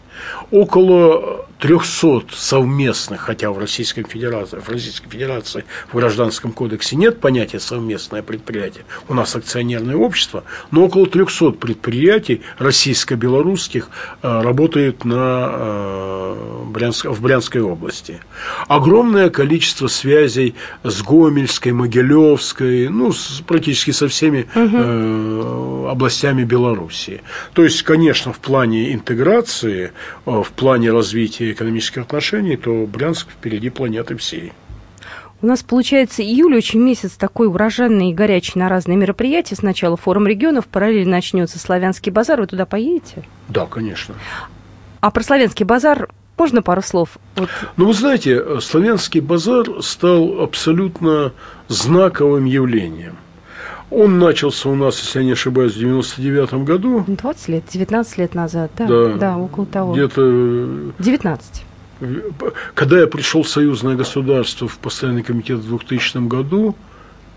около 0.50 1.46
300 1.62 2.24
совместных, 2.34 3.20
хотя 3.20 3.52
в 3.52 3.58
Российской 3.58 4.02
Федерации, 4.02 4.58
в 4.58 4.68
Российской 4.68 5.08
Федерации 5.08 5.64
в 5.92 5.96
Гражданском 5.96 6.50
кодексе 6.50 6.96
нет 6.96 7.20
понятия 7.20 7.60
совместное 7.60 8.20
предприятие, 8.22 8.84
у 9.08 9.14
нас 9.14 9.36
акционерное 9.36 9.94
общество, 9.94 10.42
но 10.72 10.84
около 10.84 11.06
300 11.06 11.52
предприятий 11.52 12.42
российско-белорусских 12.58 13.90
э, 14.22 14.42
работает 14.42 15.04
на, 15.04 15.50
э, 15.52 16.64
Брянск, 16.66 17.04
в 17.04 17.22
Брянской 17.22 17.60
области. 17.60 18.20
Огромное 18.66 19.30
количество 19.30 19.86
связей 19.86 20.56
с 20.82 21.00
Гомельской, 21.02 21.70
Могилевской, 21.70 22.88
ну, 22.88 23.12
с, 23.12 23.40
практически 23.46 23.92
со 23.92 24.08
всеми 24.08 24.48
угу. 24.54 25.86
областями 25.86 26.42
Белоруссии. 26.42 27.22
То 27.52 27.62
есть, 27.62 27.84
конечно, 27.84 28.32
в 28.32 28.40
плане 28.40 28.92
интеграции, 28.92 29.92
в 30.24 30.48
плане 30.56 30.90
развития 30.90 31.52
экономических 31.52 32.02
отношений, 32.02 32.56
то 32.56 32.86
Брянск 32.86 33.28
впереди 33.30 33.70
планеты 33.70 34.16
всей. 34.16 34.52
У 35.42 35.46
нас, 35.46 35.64
получается, 35.64 36.22
июль 36.22 36.54
очень 36.54 36.78
месяц 36.78 37.12
такой 37.12 37.48
урожайный 37.48 38.10
и 38.10 38.14
горячий 38.14 38.60
на 38.60 38.68
разные 38.68 38.96
мероприятия. 38.96 39.56
Сначала 39.56 39.96
форум 39.96 40.28
регионов, 40.28 40.66
параллельно 40.68 41.12
начнется 41.12 41.58
Славянский 41.58 42.12
базар. 42.12 42.40
Вы 42.40 42.46
туда 42.46 42.64
поедете? 42.64 43.24
Да, 43.48 43.66
конечно. 43.66 44.14
А 45.00 45.10
про 45.10 45.22
Славянский 45.24 45.64
базар 45.64 46.08
можно 46.38 46.62
пару 46.62 46.80
слов? 46.80 47.18
Вот. 47.34 47.48
Ну, 47.76 47.86
вы 47.86 47.92
знаете, 47.92 48.60
Славянский 48.60 49.20
базар 49.20 49.82
стал 49.82 50.40
абсолютно 50.40 51.32
знаковым 51.66 52.44
явлением. 52.44 53.16
Он 53.94 54.18
начался 54.18 54.70
у 54.70 54.74
нас, 54.74 54.98
если 55.00 55.18
я 55.18 55.24
не 55.26 55.32
ошибаюсь, 55.32 55.74
в 55.74 55.78
99 55.78 56.54
году. 56.64 57.04
20 57.06 57.48
лет, 57.48 57.64
19 57.70 58.18
лет 58.18 58.34
назад, 58.34 58.70
да, 58.78 58.86
да, 58.86 59.14
да 59.14 59.38
около 59.38 59.66
того. 59.66 59.92
Где-то... 59.92 60.92
19. 60.98 61.64
Когда 62.74 63.00
я 63.00 63.06
пришел 63.06 63.42
в 63.42 63.48
союзное 63.48 63.94
государство 63.94 64.66
в 64.66 64.78
постоянный 64.78 65.22
комитет 65.22 65.58
в 65.58 65.68
2000 65.68 66.26
году, 66.26 66.74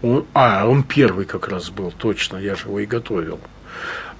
он, 0.01 0.25
а, 0.33 0.65
он 0.67 0.83
первый 0.83 1.25
как 1.25 1.47
раз 1.49 1.69
был, 1.69 1.91
точно, 1.95 2.37
я 2.37 2.55
же 2.55 2.67
его 2.67 2.79
и 2.79 2.85
готовил. 2.85 3.39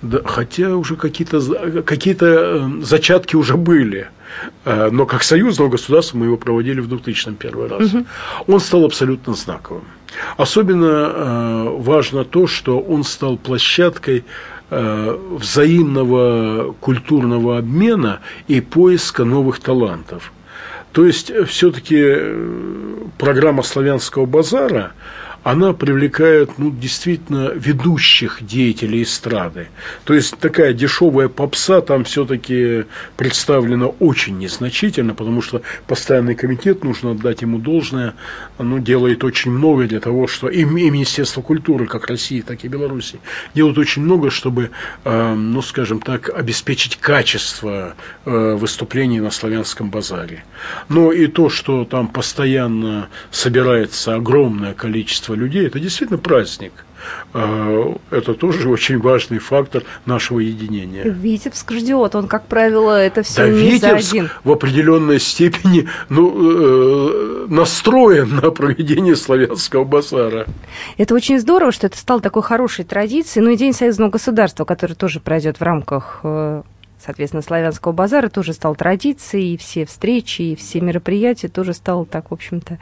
Да, 0.05 0.21
хотя 0.23 0.75
уже 0.75 0.95
какие-то 0.95 1.81
какие 1.81 2.15
э, 2.19 2.83
зачатки 2.83 3.35
уже 3.35 3.57
были. 3.57 4.07
Э, 4.65 4.89
но 4.91 5.05
как 5.05 5.23
союзного 5.23 5.69
государства 5.69 6.17
мы 6.17 6.25
его 6.25 6.37
проводили 6.37 6.79
в 6.79 6.87
2000 6.87 7.33
первый 7.33 7.67
раз. 7.67 7.93
Угу. 7.93 8.05
Он 8.47 8.59
стал 8.59 8.85
абсолютно 8.85 9.33
знаковым. 9.33 9.85
Особенно 10.37 10.85
э, 10.85 11.75
важно 11.79 12.23
то, 12.23 12.47
что 12.47 12.79
он 12.79 13.03
стал 13.03 13.37
площадкой 13.37 14.23
э, 14.69 15.17
взаимного 15.31 16.73
культурного 16.79 17.57
обмена 17.57 18.19
и 18.47 18.61
поиска 18.61 19.23
новых 19.23 19.59
талантов. 19.59 20.31
То 20.91 21.05
есть, 21.05 21.31
все-таки 21.47 22.15
программа 23.17 23.63
славянского 23.63 24.25
базара 24.25 24.93
она 25.45 25.73
привлекает 25.73 26.58
ну, 26.58 26.71
действительно 26.71 27.51
ведущих 27.53 28.39
деятелей 28.41 29.03
эстрады. 29.03 29.67
То 30.03 30.15
есть 30.15 30.36
такая 30.39 30.73
дешевая 30.73 31.27
попса 31.27 31.81
там 31.81 32.03
все-таки 32.03 32.86
представлена 33.15 33.86
очень 33.86 34.39
незначительно, 34.39 35.13
потому 35.13 35.43
что 35.43 35.62
постоянный 35.86 36.34
комитет, 36.34 36.84
нужно 36.84 37.12
отдать 37.12 37.43
ему 37.43 37.60
должное, 37.60 38.15
ну, 38.58 38.79
делает 38.79 39.23
очень 39.23 39.51
много 39.51 39.86
для 39.86 39.99
того, 39.99 40.25
что 40.25 40.49
и, 40.49 40.62
и 40.62 40.65
Министерство 40.65 41.43
культуры, 41.43 41.86
как 41.86 42.08
России, 42.08 42.41
так 42.41 42.65
и 42.65 42.67
Беларуси, 42.67 43.19
делают 43.53 43.77
очень 43.77 44.01
много, 44.01 44.31
чтобы, 44.31 44.71
э, 45.03 45.34
ну, 45.36 45.62
скажем 45.62 46.01
так, 46.01 46.27
обеспечить 46.36 46.95
качество 46.95 47.93
э, 48.25 48.55
выступлений 48.55 49.19
на 49.19 49.29
славянском 49.29 49.91
базаре. 49.91 50.43
Но 50.89 51.12
и 51.12 51.27
то, 51.27 51.51
что 51.51 51.86
там 51.86 52.08
постоянно 52.08 53.10
собирается 53.29 54.15
огромное 54.15 54.73
количество 54.73 55.34
людей, 55.35 55.67
это 55.67 55.79
действительно 55.79 56.17
праздник. 56.17 56.71
А, 57.33 57.95
это 58.11 58.33
тоже 58.33 58.69
очень 58.69 58.99
важный 58.99 59.39
фактор 59.39 59.83
нашего 60.05 60.39
единения. 60.39 61.03
Витебск 61.03 61.71
ждет, 61.73 62.15
он, 62.15 62.27
как 62.27 62.47
правило, 62.47 62.99
это 62.99 63.23
все 63.23 63.45
да, 63.45 63.49
не 63.49 63.71
Витебск 63.71 64.13
один. 64.13 64.29
в 64.43 64.51
определенной 64.51 65.19
степени 65.19 65.87
ну, 66.09 66.33
э, 66.35 67.47
настроен 67.47 68.35
на 68.35 68.51
проведение 68.51 69.15
славянского 69.15 69.83
базара. 69.83 70.45
Это 70.97 71.13
очень 71.13 71.39
здорово, 71.39 71.71
что 71.71 71.87
это 71.87 71.97
стало 71.97 72.21
такой 72.21 72.43
хорошей 72.43 72.85
традицией. 72.85 73.45
Ну 73.45 73.51
и 73.51 73.57
День 73.57 73.73
союзного 73.73 74.09
государства, 74.09 74.65
который 74.65 74.95
тоже 74.95 75.19
пройдет 75.19 75.59
в 75.59 75.61
рамках 75.61 76.21
э, 76.23 76.61
соответственно, 77.05 77.43
славянского 77.43 77.91
базара 77.91 78.29
тоже 78.29 78.53
стал 78.53 78.75
традицией, 78.75 79.53
и 79.53 79.57
все 79.57 79.85
встречи, 79.85 80.41
и 80.41 80.55
все 80.55 80.81
мероприятия 80.81 81.47
тоже 81.47 81.73
стало 81.73 82.05
так, 82.05 82.31
в 82.31 82.33
общем-то, 82.33 82.79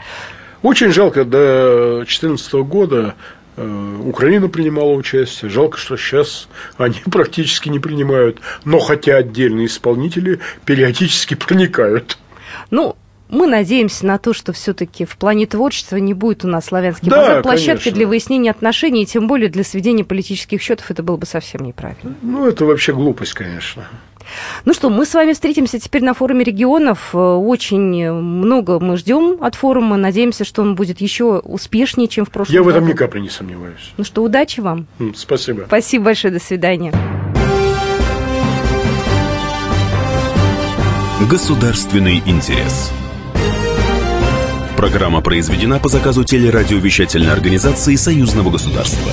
очень 0.64 0.92
жалко, 0.92 1.26
до 1.26 1.98
2014 1.98 2.54
года 2.54 3.16
э, 3.58 3.98
Украина 4.06 4.48
принимала 4.48 4.94
участие. 4.94 5.52
Жалко, 5.52 5.78
что 5.78 5.98
сейчас 5.98 6.48
они 6.78 6.96
практически 7.12 7.70
не 7.70 7.80
принимают. 7.80 8.40
Но 8.66 8.80
хотя 8.80 9.18
отдельные 9.18 9.68
исполнители 9.68 10.40
периодически 10.66 11.36
проникают. 11.36 12.18
Ну, 12.72 12.96
мы 13.30 13.48
надеемся 13.48 14.06
на 14.06 14.18
то, 14.20 14.32
что 14.32 14.54
все-таки 14.54 15.06
в 15.06 15.18
плане 15.18 15.48
творчества 15.48 15.98
не 15.98 16.14
будет 16.14 16.46
у 16.46 16.48
нас 16.48 16.66
славянский 16.66 17.10
да, 17.10 17.18
базар 17.18 17.44
площадкой 17.44 17.92
для 17.92 18.08
выяснения 18.08 18.52
отношений, 18.52 19.04
и 19.04 19.06
тем 19.06 19.28
более 19.28 19.50
для 19.50 19.64
сведения 19.64 20.04
политических 20.04 20.62
счетов 20.62 20.90
это 20.92 21.04
было 21.04 21.18
бы 21.18 21.26
совсем 21.26 21.62
неправильно. 21.62 22.16
Ну, 22.22 22.48
это 22.48 22.66
вообще 22.66 22.94
глупость, 22.94 23.34
конечно. 23.34 23.88
Ну 24.66 24.74
что, 24.74 24.90
мы 24.90 25.06
с 25.06 25.14
вами 25.14 25.34
встретимся 25.34 25.80
теперь 25.80 26.04
на 26.04 26.14
форуме 26.14 26.44
регионов. 26.44 27.10
Э, 27.14 27.18
очень 27.18 28.12
много 28.12 28.80
мы 28.80 28.98
ждем 28.98 29.38
от 29.42 29.56
форума. 29.56 29.98
Надеемся, 29.98 30.44
что 30.46 30.62
он 30.62 30.76
будет 30.76 31.02
еще 31.02 31.40
успешнее, 31.40 32.08
чем 32.08 32.26
в 32.26 32.30
прошлом 32.30 32.54
Я 32.54 32.62
году. 32.62 32.72
в 32.72 32.76
этом 32.78 32.88
ни 32.90 32.94
капли 32.94 33.20
не 33.20 33.30
сомневаюсь. 33.30 33.94
Ну 33.98 34.04
что, 34.04 34.24
удачи 34.24 34.60
вам. 34.60 34.88
Спасибо. 35.16 35.64
Спасибо 35.68 36.06
большое. 36.06 36.34
До 36.34 36.40
свидания. 36.40 36.94
Государственный 41.30 42.22
интерес. 42.26 42.92
Программа 44.76 45.22
произведена 45.22 45.80
по 45.80 45.88
заказу 45.88 46.24
телерадиовещательной 46.24 47.32
организации 47.32 47.96
Союзного 47.96 48.50
государства. 48.50 49.12